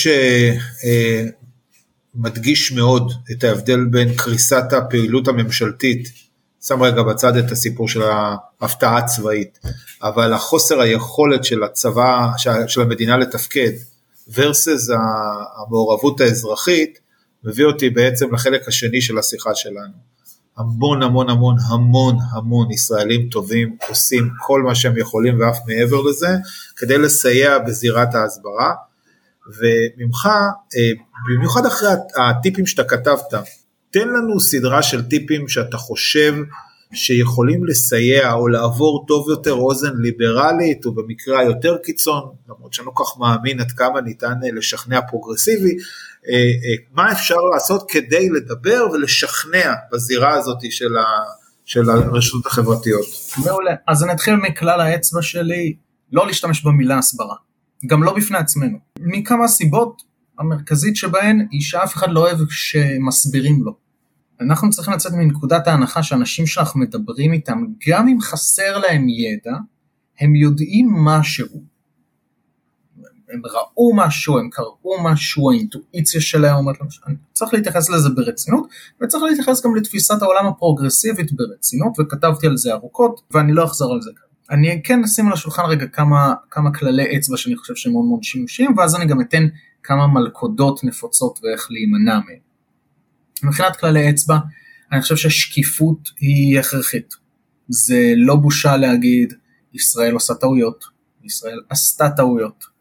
שמדגיש 2.14 2.72
מאוד 2.72 3.12
את 3.33 3.44
ההבדל 3.44 3.85
בין 3.85 4.14
קריסת 4.16 4.72
הפעילות 4.72 5.29
הממשלתית, 5.29 6.09
שם 6.66 6.83
רגע 6.83 7.03
בצד 7.03 7.37
את 7.37 7.53
הסיפור 7.53 7.88
של 7.88 8.03
ההפתעה 8.03 8.98
הצבאית, 8.98 9.59
אבל 10.03 10.33
החוסר 10.33 10.81
היכולת 10.81 11.44
של 11.44 11.62
הצבא, 11.62 12.29
של 12.66 12.81
המדינה 12.81 13.16
לתפקד, 13.16 13.70
versus 14.31 14.92
המעורבות 15.57 16.20
האזרחית, 16.20 16.98
מביא 17.44 17.64
אותי 17.64 17.90
בעצם 17.90 18.35
לחלק 18.35 18.68
השני 18.68 19.01
של 19.01 19.18
השיחה 19.18 19.55
שלנו. 19.55 20.09
המון 20.59 21.03
המון 21.03 21.31
המון 21.31 21.57
המון 21.68 22.16
המון 22.33 22.71
ישראלים 22.71 23.29
טובים 23.29 23.77
עושים 23.88 24.31
כל 24.47 24.62
מה 24.62 24.75
שהם 24.75 24.99
יכולים 24.99 25.40
ואף 25.40 25.59
מעבר 25.66 26.03
לזה 26.03 26.29
כדי 26.77 26.99
לסייע 26.99 27.59
בזירת 27.59 28.14
ההסברה. 28.14 28.75
וממך 29.49 30.27
אה, 30.77 30.90
במיוחד 31.29 31.66
אחרי 31.66 31.88
הטיפים 32.16 32.66
שאתה 32.66 32.85
כתבת 32.85 33.35
תן 33.90 34.09
לנו 34.09 34.40
סדרה 34.40 34.83
של 34.83 35.03
טיפים 35.03 35.49
שאתה 35.49 35.77
חושב 35.77 36.35
שיכולים 36.92 37.66
לסייע 37.66 38.33
או 38.33 38.49
לעבור 38.49 39.05
טוב 39.09 39.31
יותר 39.31 39.53
אוזן 39.53 39.97
ליברלית 39.99 40.87
או 40.87 40.94
במקרה 40.94 41.40
היותר 41.40 41.77
קיצון 41.85 42.23
למרות 42.49 42.73
שאני 42.73 42.87
לא 42.87 42.92
כך 42.97 43.18
מאמין 43.18 43.61
עד 43.61 43.73
כמה 43.73 44.01
ניתן 44.01 44.35
אה, 44.44 44.49
לשכנע 44.53 45.01
פרוגרסיבי 45.11 45.77
מה 46.92 47.12
אפשר 47.12 47.37
לעשות 47.54 47.90
כדי 47.90 48.28
לדבר 48.31 48.87
ולשכנע 48.92 49.74
בזירה 49.92 50.35
הזאת 50.35 50.59
של, 50.70 50.96
ה, 50.96 51.04
של 51.64 51.90
הרשתות 51.90 52.46
החברתיות. 52.46 53.07
מעולה, 53.46 53.74
אז 53.88 54.04
אני 54.04 54.12
אתחיל 54.12 54.37
מכלל 54.37 54.81
האצבע 54.81 55.22
שלי, 55.22 55.76
לא 56.12 56.26
להשתמש 56.26 56.64
במילה 56.64 56.98
הסברה, 56.98 57.35
גם 57.87 58.02
לא 58.02 58.14
בפני 58.16 58.38
עצמנו, 58.38 58.78
מכמה 58.98 59.48
סיבות, 59.48 60.02
המרכזית 60.38 60.96
שבהן 60.96 61.46
היא 61.50 61.61
שאף 61.61 61.94
אחד 61.94 62.07
לא 62.11 62.20
אוהב 62.20 62.38
שמסבירים 62.50 63.62
לו. 63.64 63.76
אנחנו 64.40 64.70
צריכים 64.70 64.94
לצאת 64.94 65.12
מנקודת 65.12 65.66
ההנחה 65.66 66.02
שאנשים 66.02 66.46
שאנחנו 66.46 66.81
מדברים 66.81 67.33
איתם, 67.33 67.64
גם 67.88 68.09
אם 68.09 68.20
חסר 68.20 68.78
להם 68.78 69.07
ידע, 69.09 69.57
הם 70.20 70.35
יודעים 70.35 70.88
משהו. 70.94 71.46
הם 73.32 73.42
ראו 73.44 73.96
משהו, 73.96 74.38
הם 74.38 74.50
קראו 74.50 75.02
משהו, 75.02 75.50
האינטואיציה 75.50 76.20
שלהם 76.20 76.56
אומרת 76.56 76.76
להם, 76.80 77.16
צריך 77.32 77.54
להתייחס 77.54 77.90
לזה 77.90 78.08
ברצינות, 78.08 78.68
וצריך 79.02 79.22
להתייחס 79.22 79.64
גם 79.64 79.76
לתפיסת 79.76 80.22
העולם 80.22 80.46
הפרוגרסיבית 80.46 81.32
ברצינות, 81.32 81.92
וכתבתי 81.98 82.46
על 82.46 82.56
זה 82.56 82.72
ארוכות, 82.72 83.20
ואני 83.30 83.52
לא 83.52 83.64
אחזור 83.64 83.92
על 83.92 84.02
זה 84.02 84.10
כאן. 84.16 84.56
אני 84.56 84.80
כן 84.84 85.04
אשים 85.04 85.26
על 85.26 85.32
השולחן 85.32 85.62
רגע 85.62 85.86
כמה, 85.86 86.34
כמה 86.50 86.74
כללי 86.74 87.16
אצבע 87.16 87.36
שאני 87.36 87.56
חושב 87.56 87.74
שהם 87.76 87.92
מאוד 87.92 88.04
מאוד 88.04 88.22
שימושיים, 88.22 88.78
ואז 88.78 88.96
אני 88.96 89.06
גם 89.06 89.20
אתן 89.20 89.46
כמה 89.82 90.06
מלכודות 90.06 90.84
נפוצות 90.84 91.40
ואיך 91.42 91.68
להימנע 91.70 92.14
מהם. 92.14 92.38
מבחינת 93.42 93.76
כללי 93.76 94.10
אצבע, 94.10 94.38
אני 94.92 95.02
חושב 95.02 95.16
ששקיפות 95.16 96.10
היא 96.20 96.58
הכרחית. 96.58 97.14
זה 97.68 98.12
לא 98.16 98.36
בושה 98.36 98.76
להגיד, 98.76 99.32
ישראל 99.74 100.14
עושה 100.14 100.34
טעויות, 100.34 100.84
ישראל 101.24 101.60
עשתה 101.70 102.10
טעויות. 102.16 102.77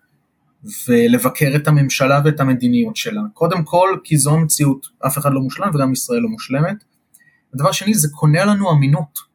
ולבקר 0.88 1.51
את 1.56 1.67
הממשלה 1.67 2.21
ואת 2.25 2.39
המדיניות 2.39 2.95
שלה. 2.95 3.21
קודם 3.34 3.63
כל, 3.63 3.97
כי 4.03 4.17
זו 4.17 4.34
המציאות, 4.34 4.88
אף 5.08 5.17
אחד 5.17 5.34
לא 5.34 5.41
מושלם 5.41 5.69
וגם 5.75 5.93
ישראל 5.93 6.19
לא 6.19 6.30
מושלמת. 6.30 6.84
הדבר 7.53 7.71
שני, 7.71 7.93
זה 7.93 8.08
קונה 8.12 8.45
לנו 8.45 8.71
אמינות. 8.71 9.27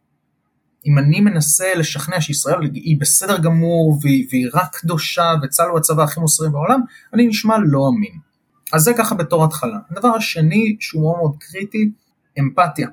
אם 0.86 0.98
אני 0.98 1.20
מנסה 1.20 1.74
לשכנע 1.76 2.20
שישראל 2.20 2.62
היא 2.74 3.00
בסדר 3.00 3.38
גמור 3.38 3.98
והיא, 4.02 4.26
והיא 4.30 4.46
רק 4.54 4.76
קדושה 4.76 5.34
וצה"ל 5.42 5.68
הוא 5.68 5.78
הצבא 5.78 6.02
הכי 6.02 6.20
מוסרי 6.20 6.50
בעולם, 6.50 6.80
אני 7.14 7.26
נשמע 7.26 7.56
לא 7.58 7.90
אמין. 7.96 8.18
אז 8.72 8.82
זה 8.82 8.92
ככה 8.98 9.14
בתור 9.14 9.44
התחלה. 9.44 9.78
הדבר 9.90 10.08
השני 10.08 10.76
שהוא 10.80 11.02
מאוד 11.02 11.16
מאוד 11.16 11.36
קריטי, 11.40 11.90
אמפתיה. 12.38 12.88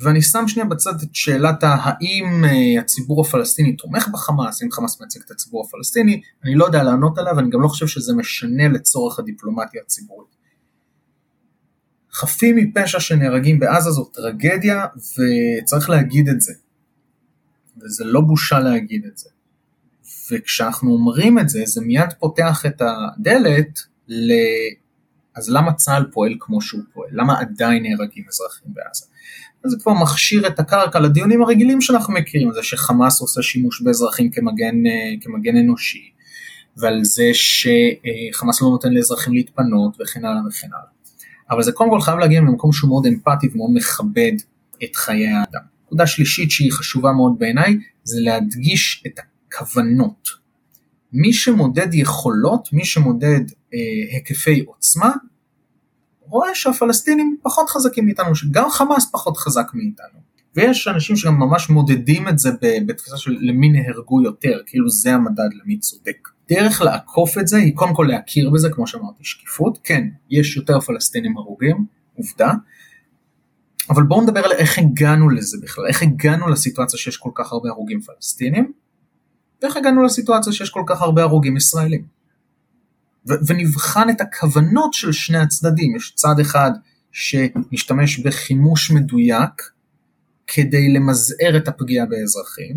ואני 0.00 0.22
שם 0.22 0.48
שנייה 0.48 0.68
בצד 0.68 0.94
את 1.02 1.14
שאלת 1.14 1.62
האם 1.62 2.44
אה, 2.44 2.80
הציבור 2.80 3.26
הפלסטיני 3.26 3.76
תומך 3.76 4.08
בחמאס, 4.08 4.62
אם 4.62 4.72
חמאס 4.72 5.00
מייצג 5.00 5.20
את 5.26 5.30
הציבור 5.30 5.66
הפלסטיני, 5.68 6.20
אני 6.44 6.54
לא 6.54 6.64
יודע 6.64 6.82
לענות 6.82 7.18
עליו, 7.18 7.38
אני 7.38 7.50
גם 7.50 7.62
לא 7.62 7.68
חושב 7.68 7.86
שזה 7.86 8.14
משנה 8.14 8.68
לצורך 8.68 9.18
הדיפלומטיה 9.18 9.80
הציבורית. 9.84 10.28
חפים 12.12 12.56
מפשע 12.56 13.00
שנהרגים 13.00 13.58
בעזה 13.58 13.90
זו 13.90 14.04
טרגדיה 14.04 14.86
וצריך 14.96 15.90
להגיד 15.90 16.28
את 16.28 16.40
זה. 16.40 16.52
וזה 17.82 18.04
לא 18.04 18.20
בושה 18.20 18.58
להגיד 18.58 19.04
את 19.06 19.18
זה. 19.18 19.28
וכשאנחנו 20.32 20.92
אומרים 20.92 21.38
את 21.38 21.48
זה, 21.48 21.62
זה 21.66 21.80
מיד 21.80 22.12
פותח 22.18 22.66
את 22.66 22.82
הדלת 22.82 23.78
ל... 24.08 24.32
אז 25.34 25.50
למה 25.50 25.72
צה"ל 25.72 26.06
פועל 26.12 26.36
כמו 26.40 26.62
שהוא 26.62 26.82
פועל? 26.92 27.10
למה 27.12 27.40
עדיין 27.40 27.82
נהרגים 27.82 28.24
אזרחים 28.28 28.74
בעזה? 28.74 29.06
אז 29.64 29.70
זה 29.70 29.76
כבר 29.82 29.92
מכשיר 29.92 30.46
את 30.46 30.60
הקרקע 30.60 31.00
לדיונים 31.00 31.42
הרגילים 31.42 31.80
שאנחנו 31.80 32.14
מכירים, 32.14 32.52
זה 32.52 32.62
שחמאס 32.62 33.20
עושה 33.20 33.42
שימוש 33.42 33.82
באזרחים 33.82 34.30
כמגן, 34.30 34.86
אה, 34.86 35.14
כמגן 35.20 35.56
אנושי, 35.56 36.10
ועל 36.76 37.04
זה 37.04 37.30
שחמאס 37.32 38.62
לא 38.62 38.68
נותן 38.68 38.92
לאזרחים 38.92 39.34
להתפנות 39.34 39.96
וכן 40.00 40.24
הלאה 40.24 40.40
וכן 40.48 40.68
הלאה. 40.72 40.98
אבל 41.50 41.62
זה 41.62 41.72
קודם 41.72 41.90
כל 41.90 42.00
חייב 42.00 42.18
להגיע 42.18 42.40
ממקום 42.40 42.72
שהוא 42.72 42.88
מאוד 42.88 43.06
אמפתי 43.06 43.48
ומאוד 43.52 43.70
מכבד 43.74 44.32
את 44.84 44.96
חיי 44.96 45.28
האדם. 45.28 45.60
נקודה 45.86 46.06
שלישית 46.06 46.50
שהיא 46.50 46.72
חשובה 46.72 47.12
מאוד 47.12 47.38
בעיניי, 47.38 47.78
זה 48.04 48.20
להדגיש 48.20 49.02
את 49.06 49.18
הכוונות. 49.18 50.28
מי 51.12 51.32
שמודד 51.32 51.94
יכולות, 51.94 52.68
מי 52.72 52.84
שמודד 52.84 53.40
אה, 53.74 53.78
היקפי 54.12 54.60
עוצמה, 54.66 55.12
רואה 56.28 56.54
שהפלסטינים 56.54 57.36
פחות 57.42 57.70
חזקים 57.70 58.04
מאיתנו, 58.04 58.34
שגם 58.34 58.70
חמאס 58.70 59.10
פחות 59.12 59.36
חזק 59.36 59.70
מאיתנו. 59.74 60.28
ויש 60.56 60.88
אנשים 60.88 61.16
שגם 61.16 61.38
ממש 61.38 61.70
מודדים 61.70 62.28
את 62.28 62.38
זה 62.38 62.50
בתפיסה 62.86 63.16
של 63.16 63.36
למי 63.40 63.68
נהרגו 63.68 64.22
יותר, 64.22 64.60
כאילו 64.66 64.88
זה 64.88 65.14
המדד 65.14 65.48
למי 65.62 65.78
צודק. 65.78 66.28
דרך 66.50 66.82
לעקוף 66.82 67.38
את 67.38 67.48
זה 67.48 67.56
היא 67.56 67.74
קודם 67.74 67.94
כל 67.94 68.06
להכיר 68.08 68.50
בזה, 68.50 68.68
כמו 68.70 68.86
שאמרתי, 68.86 69.24
שקיפות, 69.24 69.78
כן, 69.84 70.04
יש 70.30 70.56
יותר 70.56 70.80
פלסטינים 70.80 71.38
הרוגים, 71.38 71.86
עובדה, 72.16 72.52
אבל 73.90 74.02
בואו 74.02 74.22
נדבר 74.22 74.44
על 74.44 74.52
איך 74.52 74.78
הגענו 74.78 75.30
לזה 75.30 75.58
בכלל, 75.62 75.86
איך 75.86 76.02
הגענו 76.02 76.48
לסיטואציה 76.48 76.98
שיש 76.98 77.16
כל 77.16 77.30
כך 77.34 77.52
הרבה 77.52 77.68
הרוגים 77.68 78.00
פלסטינים, 78.00 78.72
ואיך 79.62 79.76
הגענו 79.76 80.02
לסיטואציה 80.02 80.52
שיש 80.52 80.70
כל 80.70 80.82
כך 80.86 81.02
הרבה 81.02 81.22
הרוגים 81.22 81.56
ישראלים. 81.56 82.17
ונבחן 83.46 84.10
את 84.10 84.20
הכוונות 84.20 84.94
של 84.94 85.12
שני 85.12 85.38
הצדדים, 85.38 85.96
יש 85.96 86.12
צד 86.14 86.40
אחד 86.40 86.70
שמשתמש 87.12 88.18
בחימוש 88.18 88.90
מדויק 88.90 89.70
כדי 90.46 90.92
למזער 90.92 91.56
את 91.56 91.68
הפגיעה 91.68 92.06
באזרחים, 92.06 92.76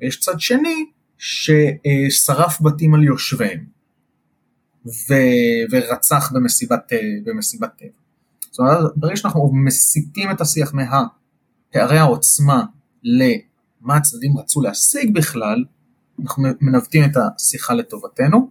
ויש 0.00 0.20
צד 0.20 0.40
שני 0.40 0.84
ששרף 1.18 2.60
בתים 2.60 2.94
על 2.94 3.04
יושביהם 3.04 3.64
ו- 4.86 5.64
ורצח 5.70 6.32
במסיבת, 6.32 6.92
במסיבת 7.24 7.70
טבע. 7.78 7.88
זאת 8.50 8.58
אומרת, 8.58 8.92
ברגע 8.96 9.16
שאנחנו 9.16 9.52
מסיטים 9.54 10.30
את 10.30 10.40
השיח 10.40 10.74
מהפערי 10.74 11.98
העוצמה 11.98 12.64
למה 13.02 13.96
הצדדים 13.96 14.38
רצו 14.38 14.60
להשיג 14.60 15.14
בכלל, 15.14 15.64
אנחנו 16.22 16.42
מנווטים 16.60 17.04
את 17.04 17.16
השיחה 17.16 17.74
לטובתנו. 17.74 18.50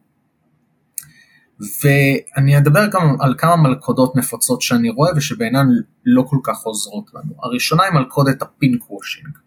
ואני 1.59 2.57
אדבר 2.57 2.87
גם 2.91 3.15
על 3.19 3.35
כמה 3.37 3.55
מלכודות 3.55 4.15
נפוצות 4.15 4.61
שאני 4.61 4.89
רואה 4.89 5.11
ושבעינן 5.15 5.67
לא 6.05 6.23
כל 6.27 6.37
כך 6.43 6.61
עוזרות 6.63 7.11
לנו. 7.13 7.33
הראשונה 7.43 7.83
היא 7.83 7.93
מלכודת 7.93 8.41
הפינק 8.41 8.91
וושינג. 8.91 9.37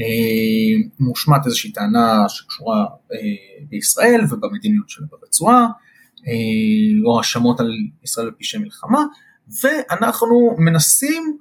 אה, 0.00 0.88
מושמעת 1.00 1.46
איזושהי 1.46 1.72
טענה 1.72 2.24
שקשורה 2.28 2.86
אה, 3.12 3.18
בישראל 3.68 4.20
ובמדיניות 4.30 4.88
שלה 4.88 5.06
ברצועה, 5.10 5.66
אה, 6.26 7.06
או 7.06 7.18
האשמות 7.18 7.60
על 7.60 7.72
ישראל 8.04 8.30
בפשעי 8.30 8.60
מלחמה, 8.60 9.04
ואנחנו 9.62 10.56
מנסים 10.58 11.38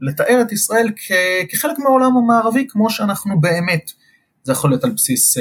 לתאר 0.00 0.42
את 0.42 0.52
ישראל 0.52 0.88
כחלק 1.48 1.78
מהעולם 1.78 2.16
המערבי 2.16 2.66
כמו 2.68 2.90
שאנחנו 2.90 3.40
באמת. 3.40 3.90
זה 4.42 4.52
יכול 4.52 4.70
להיות 4.70 4.84
על 4.84 4.90
בסיס 4.90 5.36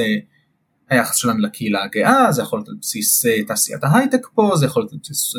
היחס 0.90 1.16
שלנו 1.16 1.40
לקהילה 1.40 1.84
הגאה, 1.84 2.32
זה 2.32 2.42
יכול 2.42 2.60
להיות 2.60 2.70
על 2.70 2.76
בסיס 2.82 3.26
תעשיית 3.48 3.84
ההייטק 3.84 4.28
פה, 4.34 4.52
זה 4.56 4.66
יכול 4.66 4.82
להיות 4.82 4.94
על 4.94 5.00
בסיס 5.02 5.34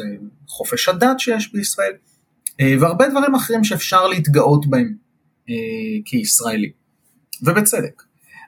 חופש 0.49 0.89
הדת 0.89 1.21
שיש 1.21 1.53
בישראל, 1.53 1.93
והרבה 2.81 3.09
דברים 3.09 3.35
אחרים 3.35 3.65
שאפשר 3.65 4.07
להתגאות 4.07 4.67
בהם 4.67 4.95
כישראלי, 6.05 6.73
ובצדק. 7.43 8.03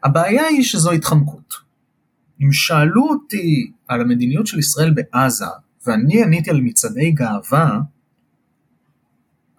הבעיה 0.04 0.46
היא 0.46 0.62
שזו 0.62 0.90
התחמקות. 0.90 1.54
אם 2.40 2.52
שאלו 2.52 3.08
אותי 3.08 3.72
על 3.88 4.00
המדיניות 4.00 4.46
של 4.46 4.58
ישראל 4.58 4.94
בעזה, 4.94 5.44
ואני 5.86 6.22
עניתי 6.22 6.50
על 6.50 6.60
מצעדי 6.60 7.10
גאווה, 7.10 7.80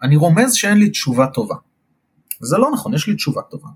אני 0.03 0.15
רומז 0.15 0.53
שאין 0.53 0.77
לי 0.77 0.89
תשובה 0.89 1.27
טובה. 1.27 1.55
וזה 2.41 2.57
לא 2.57 2.71
נכון, 2.73 2.93
יש 2.93 3.07
לי 3.07 3.15
תשובה 3.15 3.41
טובה. 3.41 3.69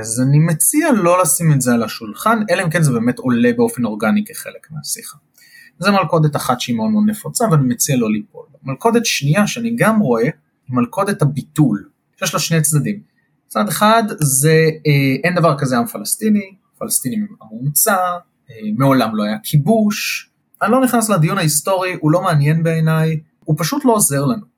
אז 0.00 0.20
אני 0.20 0.38
מציע 0.38 0.92
לא 0.92 1.22
לשים 1.22 1.52
את 1.52 1.60
זה 1.60 1.74
על 1.74 1.82
השולחן, 1.82 2.38
אלא 2.50 2.62
אם 2.62 2.70
כן 2.70 2.82
זה 2.82 2.92
באמת 2.92 3.18
עולה 3.18 3.52
באופן 3.56 3.84
אורגני 3.84 4.24
כחלק 4.26 4.70
מהשיחה. 4.70 5.18
זו 5.78 5.92
מלכודת 5.92 6.36
אחת 6.36 6.60
שהיא 6.60 6.76
מאוד 6.76 6.90
מאוד 6.90 7.04
נפוצה 7.06 7.44
ואני 7.50 7.68
מציע 7.68 7.96
לא 7.96 8.12
ליפול. 8.12 8.46
מלכודת 8.62 9.06
שנייה 9.06 9.46
שאני 9.46 9.76
גם 9.76 10.00
רואה 10.00 10.22
היא 10.22 10.32
מלכודת 10.68 11.22
הביטול, 11.22 11.88
שיש 12.16 12.34
לה 12.34 12.40
שני 12.40 12.62
צדדים. 12.62 13.00
צד 13.46 13.68
אחד 13.68 14.02
זה 14.20 14.68
אה, 14.86 15.16
אין 15.24 15.34
דבר 15.34 15.58
כזה 15.58 15.78
עם 15.78 15.86
פלסטיני, 15.86 16.54
פלסטינים 16.78 17.20
הם 17.22 17.36
המומצא, 17.40 17.96
אה, 18.50 18.54
מעולם 18.76 19.16
לא 19.16 19.24
היה 19.24 19.36
כיבוש, 19.42 20.30
אני 20.62 20.72
לא 20.72 20.80
נכנס 20.80 21.10
לדיון 21.10 21.38
ההיסטורי, 21.38 21.96
הוא 22.00 22.10
לא 22.10 22.22
מעניין 22.22 22.62
בעיניי, 22.62 23.20
הוא 23.44 23.56
פשוט 23.58 23.84
לא 23.84 23.92
עוזר 23.92 24.24
לנו. 24.24 24.57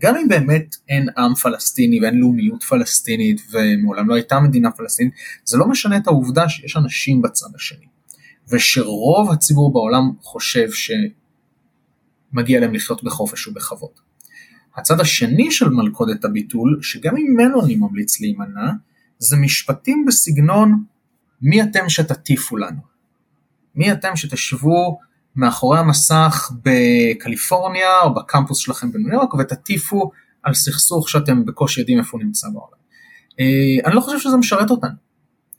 גם 0.00 0.16
אם 0.16 0.28
באמת 0.28 0.76
אין 0.88 1.08
עם 1.16 1.34
פלסטיני 1.34 2.00
ואין 2.00 2.18
לאומיות 2.18 2.62
פלסטינית 2.62 3.40
ומעולם 3.52 4.08
לא 4.08 4.14
הייתה 4.14 4.40
מדינה 4.40 4.70
פלסטינית, 4.70 5.14
זה 5.44 5.58
לא 5.58 5.68
משנה 5.68 5.96
את 5.96 6.06
העובדה 6.06 6.48
שיש 6.48 6.76
אנשים 6.76 7.22
בצד 7.22 7.46
השני. 7.54 7.86
ושרוב 8.48 9.30
הציבור 9.30 9.72
בעולם 9.72 10.12
חושב 10.22 10.68
שמגיע 12.32 12.60
להם 12.60 12.74
לחיות 12.74 13.04
בחופש 13.04 13.46
ובכבוד. 13.46 13.90
הצד 14.76 15.00
השני 15.00 15.50
של 15.50 15.68
מלכודת 15.68 16.24
הביטול, 16.24 16.78
שגם 16.82 17.14
ממנו 17.14 17.64
אני 17.64 17.76
ממליץ 17.76 18.20
להימנע, 18.20 18.70
זה 19.18 19.36
משפטים 19.36 20.04
בסגנון 20.06 20.84
מי 21.42 21.62
אתם 21.62 21.88
שתטיפו 21.88 22.56
לנו? 22.56 22.80
מי 23.74 23.92
אתם 23.92 24.16
שתשבו 24.16 24.98
מאחורי 25.36 25.78
המסך 25.78 26.50
בקליפורניה 26.62 28.00
או 28.02 28.14
בקמפוס 28.14 28.58
שלכם 28.58 28.92
בניו 28.92 29.12
יורק 29.12 29.34
ותטיפו 29.34 30.10
על 30.42 30.54
סכסוך 30.54 31.08
שאתם 31.08 31.44
בקושי 31.44 31.80
יודעים 31.80 31.98
איפה 31.98 32.10
הוא 32.12 32.24
נמצא 32.24 32.48
בעולם. 32.48 32.80
אה, 33.40 33.86
אני 33.86 33.94
לא 33.94 34.00
חושב 34.00 34.18
שזה 34.18 34.36
משרת 34.36 34.70
אותנו. 34.70 34.94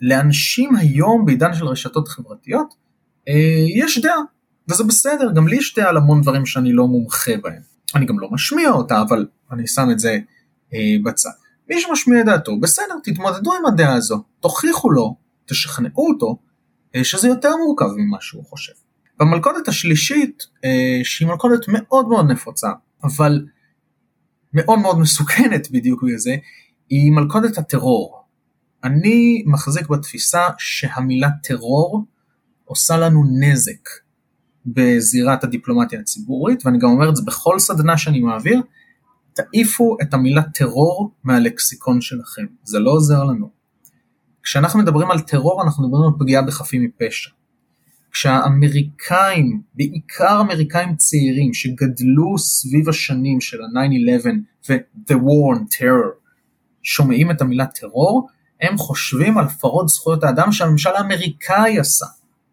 לאנשים 0.01 0.75
היום 0.75 1.25
בעידן 1.25 1.53
של 1.53 1.65
רשתות 1.65 2.07
חברתיות 2.07 2.73
אה, 3.27 3.65
יש 3.75 3.99
דעה, 3.99 4.21
וזה 4.69 4.83
בסדר, 4.83 5.31
גם 5.35 5.47
לי 5.47 5.55
יש 5.55 5.75
דעה 5.75 5.89
על 5.89 5.97
המון 5.97 6.21
דברים 6.21 6.45
שאני 6.45 6.73
לא 6.73 6.87
מומחה 6.87 7.31
בהם. 7.43 7.61
אני 7.95 8.05
גם 8.05 8.19
לא 8.19 8.29
משמיע 8.31 8.69
אותה, 8.69 9.01
אבל 9.01 9.25
אני 9.51 9.67
שם 9.67 9.87
את 9.91 9.99
זה 9.99 10.19
אה, 10.73 10.79
בצד. 11.03 11.29
מי 11.69 11.81
שמשמיע 11.81 12.21
את 12.21 12.25
דעתו, 12.25 12.59
בסדר, 12.59 12.95
תתמודדו 13.03 13.53
עם 13.53 13.65
הדעה 13.65 13.93
הזו, 13.93 14.23
תוכיחו 14.39 14.91
לו, 14.91 15.15
תשכנעו 15.45 16.07
אותו, 16.13 16.37
שזה 17.03 17.27
יותר 17.27 17.49
מורכב 17.55 17.85
ממה 17.97 18.17
שהוא 18.21 18.45
חושב. 18.45 18.73
במלכודת 19.19 19.67
השלישית, 19.67 20.43
אה, 20.65 20.99
שהיא 21.03 21.27
מלכודת 21.27 21.65
מאוד 21.67 22.07
מאוד 22.07 22.31
נפוצה, 22.31 22.67
אבל 23.03 23.45
מאוד 24.53 24.79
מאוד 24.79 24.99
מסוכנת 24.99 25.71
בדיוק 25.71 26.03
בגלל 26.03 26.17
זה, 26.17 26.35
היא 26.89 27.11
מלכודת 27.11 27.57
הטרור. 27.57 28.21
אני 28.83 29.43
מחזיק 29.45 29.87
בתפיסה 29.87 30.41
שהמילה 30.57 31.29
טרור 31.43 32.05
עושה 32.65 32.97
לנו 32.97 33.23
נזק 33.39 33.89
בזירת 34.65 35.43
הדיפלומטיה 35.43 35.99
הציבורית, 35.99 36.65
ואני 36.65 36.79
גם 36.79 36.89
אומר 36.89 37.09
את 37.09 37.15
זה 37.15 37.23
בכל 37.25 37.59
סדנה 37.59 37.97
שאני 37.97 38.19
מעביר, 38.19 38.61
תעיפו 39.33 39.97
את 40.01 40.13
המילה 40.13 40.41
טרור 40.43 41.11
מהלקסיקון 41.23 42.01
שלכם, 42.01 42.45
זה 42.63 42.79
לא 42.79 42.91
עוזר 42.91 43.23
לנו. 43.23 43.49
כשאנחנו 44.43 44.79
מדברים 44.79 45.11
על 45.11 45.19
טרור 45.19 45.63
אנחנו 45.63 45.87
מדברים 45.87 46.03
על 46.03 46.19
פגיעה 46.19 46.41
בחפים 46.41 46.83
מפשע. 46.83 47.29
כשהאמריקאים, 48.11 49.61
בעיקר 49.73 50.41
אמריקאים 50.41 50.95
צעירים 50.95 51.53
שגדלו 51.53 52.37
סביב 52.37 52.89
השנים 52.89 53.41
של 53.41 53.57
ה-9-11 53.61 54.27
ו-The 54.69 55.13
War 55.13 55.57
on 55.57 55.75
Terror, 55.75 56.21
שומעים 56.83 57.31
את 57.31 57.41
המילה 57.41 57.65
טרור, 57.65 58.27
הם 58.61 58.77
חושבים 58.77 59.37
על 59.37 59.45
הפרות 59.45 59.89
זכויות 59.89 60.23
האדם 60.23 60.51
שהממשל 60.51 60.89
האמריקאי 60.89 61.79
עשה 61.79 62.05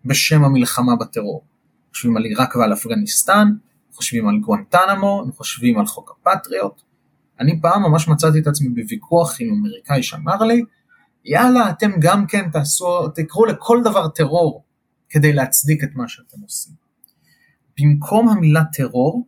בשם 0.05 0.45
המלחמה 0.45 0.97
בטרור. 0.97 1.45
חושבים 1.93 2.17
על 2.17 2.25
עיראק 2.25 2.57
ועל 2.57 2.73
אפגניסטן, 2.73 3.49
חושבים 3.93 4.29
על 4.29 4.39
גואנטנמו, 4.39 5.25
חושבים 5.37 5.79
על 5.79 5.87
חוק 5.87 6.17
הפטריוט. 6.21 6.83
אני 7.41 7.61
פעם 7.61 7.83
ממש 7.83 8.09
מצאתי 8.09 8.39
את 8.39 8.47
עצמי 8.47 8.69
בוויכוח 8.69 9.37
עם 9.41 9.49
אמריקאי 9.49 10.03
שאמר 10.03 10.43
לי, 10.43 10.63
יאללה, 11.25 11.71
אתם 11.71 11.91
גם 12.01 12.27
כן 12.27 12.51
תעשו, 12.51 13.09
תקראו 13.09 13.47
לכל 13.47 13.81
דבר 13.85 14.09
טרור 14.09 14.65
כדי 15.11 15.33
להצדיק 15.33 15.85
את 15.85 15.95
מה 15.95 16.09
שאתם 16.09 16.41
עושים. 16.41 16.75
במקום 17.81 18.29
המילה 18.29 18.63
טרור, 18.73 19.27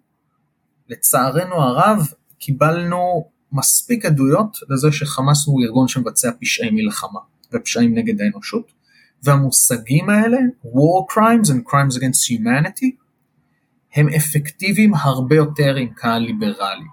לצערנו 0.88 1.54
הרב, 1.54 2.08
קיבלנו 2.38 3.28
מספיק 3.52 4.04
עדויות 4.04 4.56
לזה 4.68 4.92
שחמאס 4.92 5.46
הוא 5.46 5.62
ארגון 5.64 5.88
שמבצע 5.88 6.30
פשעי 6.40 6.70
מלחמה 6.70 7.20
ופשעים 7.52 7.98
נגד 7.98 8.20
האנושות, 8.20 8.72
והמושגים 9.22 10.10
האלה, 10.10 10.38
war 10.64 11.12
crimes 11.12 11.48
and 11.48 11.70
crimes 11.70 11.96
against 11.96 12.30
humanity, 12.30 12.90
הם 13.94 14.08
אפקטיביים 14.08 14.94
הרבה 14.94 15.36
יותר 15.36 15.76
עם 15.76 15.88
קהל 15.94 16.22
ליברלי. 16.22 16.84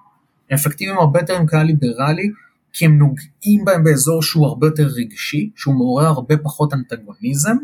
הם 0.49 0.53
אפקטיביים 0.55 0.97
הרבה 0.97 1.19
יותר 1.19 1.35
עם 1.35 1.45
קהל 1.45 1.65
ליברלי 1.65 2.29
כי 2.73 2.85
הם 2.85 2.97
נוגעים 2.97 3.65
בהם 3.65 3.83
באזור 3.83 4.21
שהוא 4.21 4.47
הרבה 4.47 4.67
יותר 4.67 4.87
רגשי, 4.87 5.51
שהוא 5.55 5.75
מעורר 5.75 6.05
הרבה 6.05 6.37
פחות 6.37 6.73
אנטגוניזם, 6.73 7.57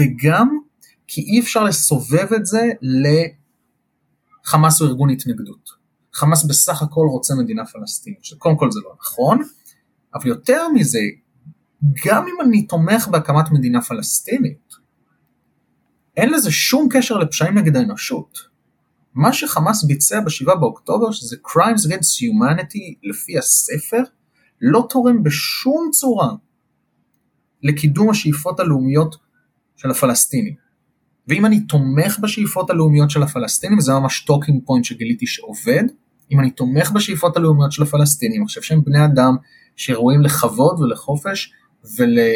וגם 0.00 0.58
כי 1.06 1.20
אי 1.20 1.40
אפשר 1.40 1.64
לסובב 1.64 2.32
את 2.36 2.46
זה 2.46 2.70
לחמאס 4.42 4.80
הוא 4.80 4.88
ארגון 4.88 5.10
התנגדות. 5.10 5.70
חמאס 6.14 6.44
בסך 6.44 6.82
הכל 6.82 7.06
רוצה 7.10 7.34
מדינה 7.34 7.66
פלסטינית, 7.66 8.24
שקודם 8.24 8.56
כל 8.56 8.70
זה 8.70 8.80
לא 8.84 8.94
נכון, 9.00 9.42
אבל 10.14 10.26
יותר 10.26 10.68
מזה, 10.68 11.00
גם 12.06 12.26
אם 12.26 12.40
אני 12.44 12.66
תומך 12.66 13.08
בהקמת 13.08 13.50
מדינה 13.50 13.82
פלסטינית, 13.82 14.74
אין 16.16 16.30
לזה 16.30 16.50
שום 16.50 16.88
קשר 16.90 17.18
לפשעים 17.18 17.58
נגד 17.58 17.76
האנושות. 17.76 18.38
מה 19.14 19.32
שחמאס 19.32 19.84
ביצע 19.84 20.20
ב-7 20.20 20.54
באוקטובר, 20.54 21.12
שזה 21.12 21.36
Crimes 21.46 21.88
Against 21.88 22.20
Humanity 22.20 22.98
לפי 23.02 23.38
הספר, 23.38 24.02
לא 24.60 24.86
תורם 24.90 25.22
בשום 25.22 25.90
צורה 25.92 26.30
לקידום 27.62 28.10
השאיפות 28.10 28.60
הלאומיות 28.60 29.16
של 29.82 29.90
הפלסטינים. 29.90 30.54
ואם 31.28 31.46
אני 31.46 31.60
תומך 31.60 32.18
בשאיפות 32.18 32.70
הלאומיות 32.70 33.10
של 33.10 33.22
הפלסטינים, 33.22 33.80
זה 33.80 33.92
ממש 33.92 34.24
talking 34.24 34.62
point 34.64 34.84
שגיליתי 34.84 35.26
שעובד, 35.26 35.82
אם 36.32 36.40
אני 36.40 36.50
תומך 36.50 36.90
בשאיפות 36.90 37.36
הלאומיות 37.36 37.72
של 37.72 37.82
הפלסטינים, 37.82 38.40
אני 38.40 38.46
חושב 38.46 38.62
שהם 38.62 38.84
בני 38.84 39.04
אדם 39.04 39.36
שראויים 39.76 40.22
לכבוד 40.22 40.80
ולחופש 40.80 41.52
ול, 41.96 42.18
אה, 42.18 42.34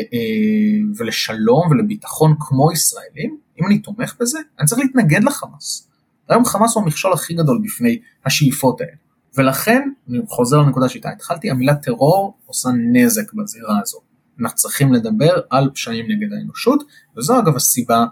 ולשלום 0.97 1.71
ולביטחון 1.71 2.35
כמו 2.41 2.73
ישראלים, 2.73 3.39
אם 3.61 3.67
אני 3.67 3.79
תומך 3.79 4.17
בזה, 4.21 4.39
אני 4.59 4.67
צריך 4.67 4.81
להתנגד 4.81 5.25
לחמאס. 5.25 5.89
היום 6.29 6.45
חמאס 6.45 6.75
הוא 6.75 6.83
המכשול 6.83 7.13
הכי 7.13 7.35
גדול 7.35 7.61
בפני 7.65 7.99
השאיפות 8.27 8.81
האלה. 8.81 8.93
ולכן, 9.37 9.89
אני 10.09 10.19
חוזר 10.29 10.57
לנקודה 10.57 10.89
שאיתה 10.89 11.11
התחלתי, 11.11 11.51
המילה 11.51 11.75
טרור 11.75 12.39
עושה 12.47 12.69
נזק 12.93 13.33
בזירה 13.33 13.81
הזו. 13.83 13.99
אנחנו 14.41 14.57
צריכים 14.57 14.93
לדבר 14.93 15.41
על 15.51 15.71
פשעים 15.75 16.07
נגד 16.11 16.33
האנושות, 16.33 16.83
וזו 17.17 17.39
אגב 17.39 17.57
הסיבה 17.57 18.05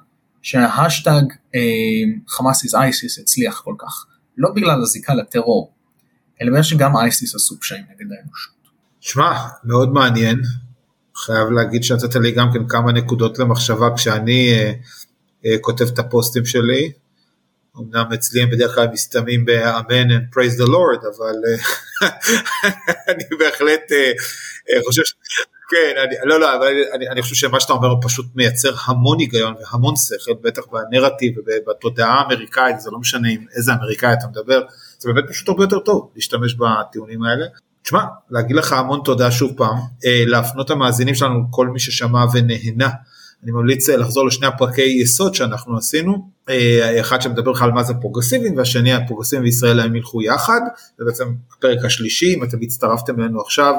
שההשטג 0.43 1.23
אה, 1.55 1.61
חמאס 2.29 2.65
is 2.65 2.69
ISIS 2.69 3.23
הצליח 3.23 3.61
כל 3.65 3.75
כך. 3.79 4.07
לא 4.39 4.51
בגלל 4.57 4.83
הזיקה 4.83 5.15
לטרור, 5.15 5.73
אלא 6.43 6.51
בגלל 6.51 6.63
שגם 6.63 6.97
אייסיס 6.97 7.35
עשו 7.35 7.61
פשעים 7.61 7.83
נגד 7.83 8.07
האנושות. 8.19 8.55
שמע, 9.01 9.33
מאוד 9.65 9.93
מעניין. 9.93 10.41
חייב 11.17 11.51
להגיד 11.51 11.85
שנתת 11.85 12.17
לי 12.17 12.33
גם 12.33 12.53
כן 12.53 12.69
כמה 12.69 12.93
נקודות 12.93 13.39
למחשבה 13.39 13.87
כשאני 13.97 14.53
אה, 14.53 14.73
אה, 15.47 15.59
כותב 15.61 15.85
את 15.93 15.99
הפוסטים 15.99 16.45
שלי. 16.45 16.93
אמנם 17.79 18.13
אצלי 18.15 18.43
הם 18.43 18.51
בדרך 18.51 18.75
כלל 18.75 18.89
מסתמים 18.93 19.45
באמן 19.45 20.11
and 20.11 20.35
praise 20.35 20.59
the 20.61 20.67
Lord, 20.67 21.07
אבל 21.17 21.35
אה, 21.47 22.09
אני 23.09 23.25
בהחלט 23.39 23.93
אה, 23.93 24.13
אה, 24.71 24.83
חושב, 24.87 25.03
כן, 25.75 26.01
אני, 26.05 26.15
לא, 26.25 26.41
לא, 26.41 26.57
אבל 26.57 26.67
אני, 26.95 27.09
אני 27.09 27.23
חושב 27.23 27.35
שמה 27.35 27.61
שאתה 27.61 27.73
אומר 27.73 27.95
פשוט 28.03 28.27
מייצר 28.35 28.75
המון 28.85 29.21
היגיון 29.21 29.55
והמון 29.61 29.95
שכל, 29.97 30.33
בטח 30.43 30.63
בנרטיב 30.73 31.35
ובתודעה 31.39 32.21
האמריקאית, 32.21 32.81
זה 32.81 32.91
לא 32.91 32.99
משנה 32.99 33.29
עם 33.29 33.45
איזה 33.57 33.73
אמריקאי 33.73 34.13
אתה 34.13 34.27
מדבר, 34.27 34.63
זה 34.99 35.13
באמת 35.13 35.31
פשוט 35.31 35.49
הרבה 35.49 35.65
יותר 35.65 35.79
טוב 35.79 36.11
להשתמש 36.15 36.55
בטיעונים 36.55 37.23
האלה. 37.23 37.45
תשמע, 37.83 38.05
להגיד 38.31 38.57
לך 38.57 38.73
המון 38.73 39.01
תודה 39.05 39.31
שוב 39.31 39.53
פעם, 39.57 39.77
להפנות 40.27 40.71
המאזינים 40.71 41.15
שלנו, 41.15 41.41
כל 41.51 41.69
מי 41.69 41.79
ששמע 41.79 42.25
ונהנה. 42.33 42.91
אני 43.43 43.53
ממליץ 43.53 43.89
לחזור 43.89 44.27
לשני 44.27 44.47
הפרקי 44.47 44.99
יסוד 45.03 45.35
שאנחנו 45.35 45.77
עשינו, 45.77 46.29
אחד 47.01 47.23
שמדבר 47.23 47.51
לך 47.51 47.63
על 47.63 47.73
מה 47.73 47.83
זה 47.83 47.95
פרוגרסיבים 47.95 48.57
והשני 48.57 48.93
הפרוגרסיבים 48.93 49.45
וישראל 49.45 49.81
הם 49.81 49.97
ילכו 49.97 50.23
יחד, 50.23 50.61
זה 50.99 51.05
בעצם 51.05 51.35
הפרק 51.59 51.85
השלישי, 51.85 52.35
אם 52.35 52.45
אתם 52.45 52.59
הצטרפתם 52.63 53.21
אלינו 53.21 53.41
עכשיו 53.41 53.75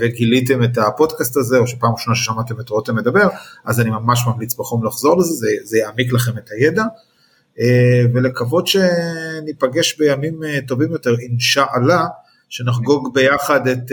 וגיליתם 0.00 0.62
את 0.62 0.78
הפודקאסט 0.78 1.36
הזה 1.36 1.58
או 1.58 1.66
שפעם 1.66 1.92
ראשונה 1.92 2.16
ששמעתם 2.16 2.60
את 2.60 2.68
רותם 2.68 2.96
מדבר, 2.96 3.28
אז 3.64 3.80
אני 3.80 3.90
ממש 3.90 4.26
ממליץ 4.26 4.54
בחום 4.54 4.86
לחזור 4.86 5.18
לזה, 5.18 5.34
זה, 5.34 5.46
זה 5.64 5.78
יעמיק 5.78 6.12
לכם 6.12 6.38
את 6.38 6.50
הידע. 6.50 6.84
ולקוות 8.14 8.66
שניפגש 8.66 9.98
בימים 9.98 10.40
טובים 10.68 10.92
יותר, 10.92 11.14
אינשאללה, 11.18 12.06
שנחגוג 12.48 13.14
ביחד 13.14 13.68
את 13.68 13.92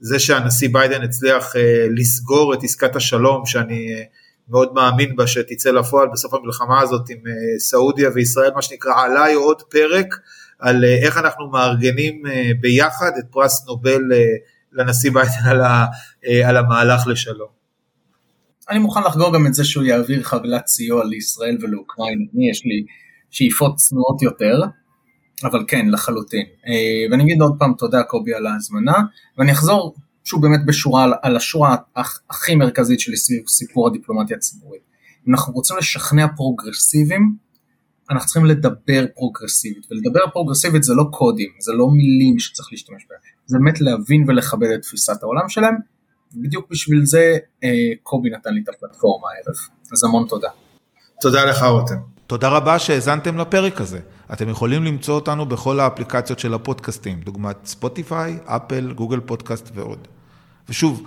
זה 0.00 0.18
שהנשיא 0.18 0.68
ביידן 0.72 1.02
הצליח 1.02 1.54
לסגור 1.90 2.54
את 2.54 2.58
עסקת 2.62 2.96
השלום 2.96 3.46
שאני 3.46 4.04
מאוד 4.48 4.74
מאמין 4.74 5.16
בה 5.16 5.26
שתצא 5.26 5.70
לפועל 5.70 6.08
בסוף 6.12 6.34
המלחמה 6.34 6.80
הזאת 6.80 7.10
עם 7.10 7.18
אה, 7.26 7.58
סעודיה 7.58 8.10
וישראל, 8.14 8.50
מה 8.54 8.62
שנקרא 8.62 8.92
עליי 9.04 9.34
עוד 9.34 9.62
פרק 9.62 10.14
על 10.58 10.84
אה, 10.84 10.96
איך 11.02 11.18
אנחנו 11.18 11.50
מארגנים 11.50 12.26
אה, 12.26 12.50
ביחד 12.60 13.10
את 13.18 13.24
פרס 13.30 13.66
נובל 13.66 14.02
לנשיא 14.72 15.10
ביידן 15.10 15.48
על, 15.48 15.60
ה, 15.60 15.86
על 16.46 16.56
המהלך 16.56 17.06
לשלום. 17.06 17.48
אני 18.70 18.78
מוכן 18.78 19.00
לחגוג 19.02 19.34
גם 19.34 19.46
את 19.46 19.54
זה 19.54 19.64
שהוא 19.64 19.84
יעביר 19.84 20.22
חבילת 20.22 20.66
סיוע 20.66 21.04
לישראל 21.04 21.58
ולאוקראינה, 21.60 22.24
אני 22.34 22.50
יש 22.50 22.64
לי 22.64 22.84
שאיפות 23.30 23.76
צנועות 23.76 24.22
יותר, 24.22 24.60
אבל 25.44 25.64
כן, 25.68 25.88
לחלוטין. 25.88 26.46
ואני 27.10 27.22
אגיד 27.22 27.40
עוד 27.40 27.56
פעם 27.58 27.74
תודה 27.78 28.02
קובי 28.02 28.34
על 28.34 28.46
ההזמנה, 28.46 28.94
ואני 29.38 29.52
אחזור 29.52 29.94
שהוא 30.24 30.42
באמת 30.42 30.66
בשורה 30.66 31.06
על 31.22 31.36
השורה 31.36 31.76
הכי 32.30 32.54
מרכזית 32.54 33.00
של 33.00 33.12
סיפור 33.48 33.88
הדיפלומטיה 33.88 34.36
הציבורית. 34.36 34.82
אם 35.28 35.34
אנחנו 35.34 35.52
רוצים 35.52 35.76
לשכנע 35.76 36.26
פרוגרסיבים, 36.36 37.36
אנחנו 38.12 38.26
צריכים 38.26 38.44
לדבר 38.44 39.04
פרוגרסיבית, 39.16 39.86
ולדבר 39.90 40.20
פרוגרסיבית 40.32 40.82
זה 40.82 40.94
לא 40.94 41.04
קודים, 41.10 41.50
זה 41.60 41.72
לא 41.72 41.88
מילים 41.90 42.38
שצריך 42.38 42.68
להשתמש 42.72 43.06
בהם, 43.10 43.18
זה 43.46 43.58
באמת 43.58 43.80
להבין 43.80 44.24
ולכבד 44.28 44.68
את 44.74 44.82
תפיסת 44.82 45.22
העולם 45.22 45.48
שלהם, 45.48 45.74
ובדיוק 46.34 46.66
בשביל 46.70 47.04
זה 47.04 47.36
אה, 47.64 47.68
קובי 48.02 48.30
נתן 48.30 48.54
לי 48.54 48.60
את 48.64 48.68
הפלטפורמה 48.68 49.28
הערב, 49.28 49.56
אז 49.92 50.04
המון 50.04 50.26
תודה. 50.28 50.48
תודה 51.20 51.44
לך 51.44 51.62
רותם. 51.62 51.94
תודה 52.26 52.48
רבה 52.48 52.78
שהאזנתם 52.78 53.38
לפרק 53.38 53.80
הזה. 53.80 54.00
אתם 54.32 54.48
יכולים 54.48 54.84
למצוא 54.84 55.14
אותנו 55.14 55.46
בכל 55.46 55.80
האפליקציות 55.80 56.38
של 56.38 56.54
הפודקאסטים, 56.54 57.20
דוגמת 57.20 57.56
ספוטיפיי, 57.64 58.38
אפל, 58.44 58.92
גוגל 58.92 59.20
פודקאסט 59.20 59.70
ועוד. 59.74 60.08
ושוב, 60.68 61.02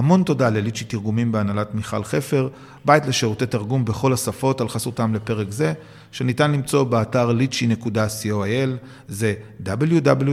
המון 0.00 0.22
תודה 0.22 0.50
לליצ'י 0.50 0.84
תרגומים 0.84 1.32
בהנהלת 1.32 1.74
מיכל 1.74 2.04
חפר, 2.04 2.48
בית 2.84 3.06
לשירותי 3.06 3.46
תרגום 3.46 3.84
בכל 3.84 4.12
השפות 4.12 4.60
על 4.60 4.68
חסותם 4.68 5.14
לפרק 5.14 5.50
זה, 5.50 5.72
שניתן 6.12 6.52
למצוא 6.52 6.84
באתר 6.84 7.30
lichy.coil, 7.30 8.70
זה 9.08 9.34
www.lichi.co.il. 9.64 10.32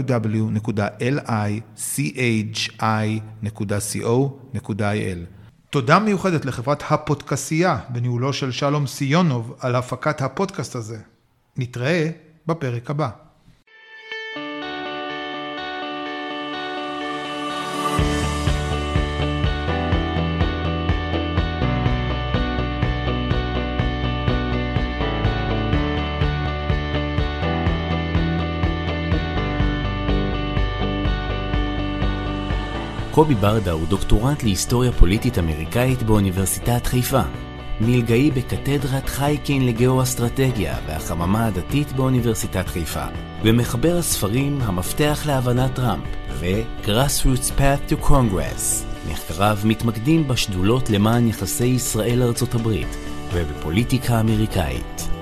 תודה 5.70 6.00
מיוחדת 6.00 6.46
לחברת 6.46 6.84
הפודקסייה 6.90 7.80
בניהולו 7.90 8.34
של 8.34 8.52
שלום 8.52 8.88
סיונוב 8.88 9.56
על 9.60 9.76
הפקת 9.76 10.22
הפודקאסט 10.22 10.76
הזה. 10.76 10.98
נתראה 11.58 12.10
בפרק 12.48 12.90
הבא. 12.90 13.27
קובי 33.18 33.36
ברדה 33.36 33.72
הוא 33.72 33.88
דוקטורנט 33.88 34.44
להיסטוריה 34.44 34.92
פוליטית 34.92 35.40
אמריקאית 35.40 36.04
באוניברסיטת 36.04 36.86
חיפה. 36.86 37.22
מלגאי 37.82 38.32
בקתדרת 38.32 39.10
חייקין 39.10 39.66
לגאו-אסטרטגיה 39.66 40.78
והחממה 40.88 41.46
הדתית 41.46 41.92
באוניברסיטת 41.92 42.68
חיפה, 42.68 43.06
ומחבר 43.44 43.98
הספרים 43.98 44.60
המפתח 44.62 45.24
להבנת 45.26 45.76
טראמפ 45.76 46.04
ו-Grassroots 46.40 47.60
Path 47.60 47.92
to 47.92 48.06
Congress. 48.06 48.86
מחקריו 49.12 49.58
מתמקדים 49.64 50.28
בשדולות 50.28 50.90
למען 50.90 51.28
יחסי 51.28 51.66
ישראל-ארצות 51.66 52.54
הברית 52.54 52.98
ובפוליטיקה 53.34 54.20
אמריקאית. 54.20 55.17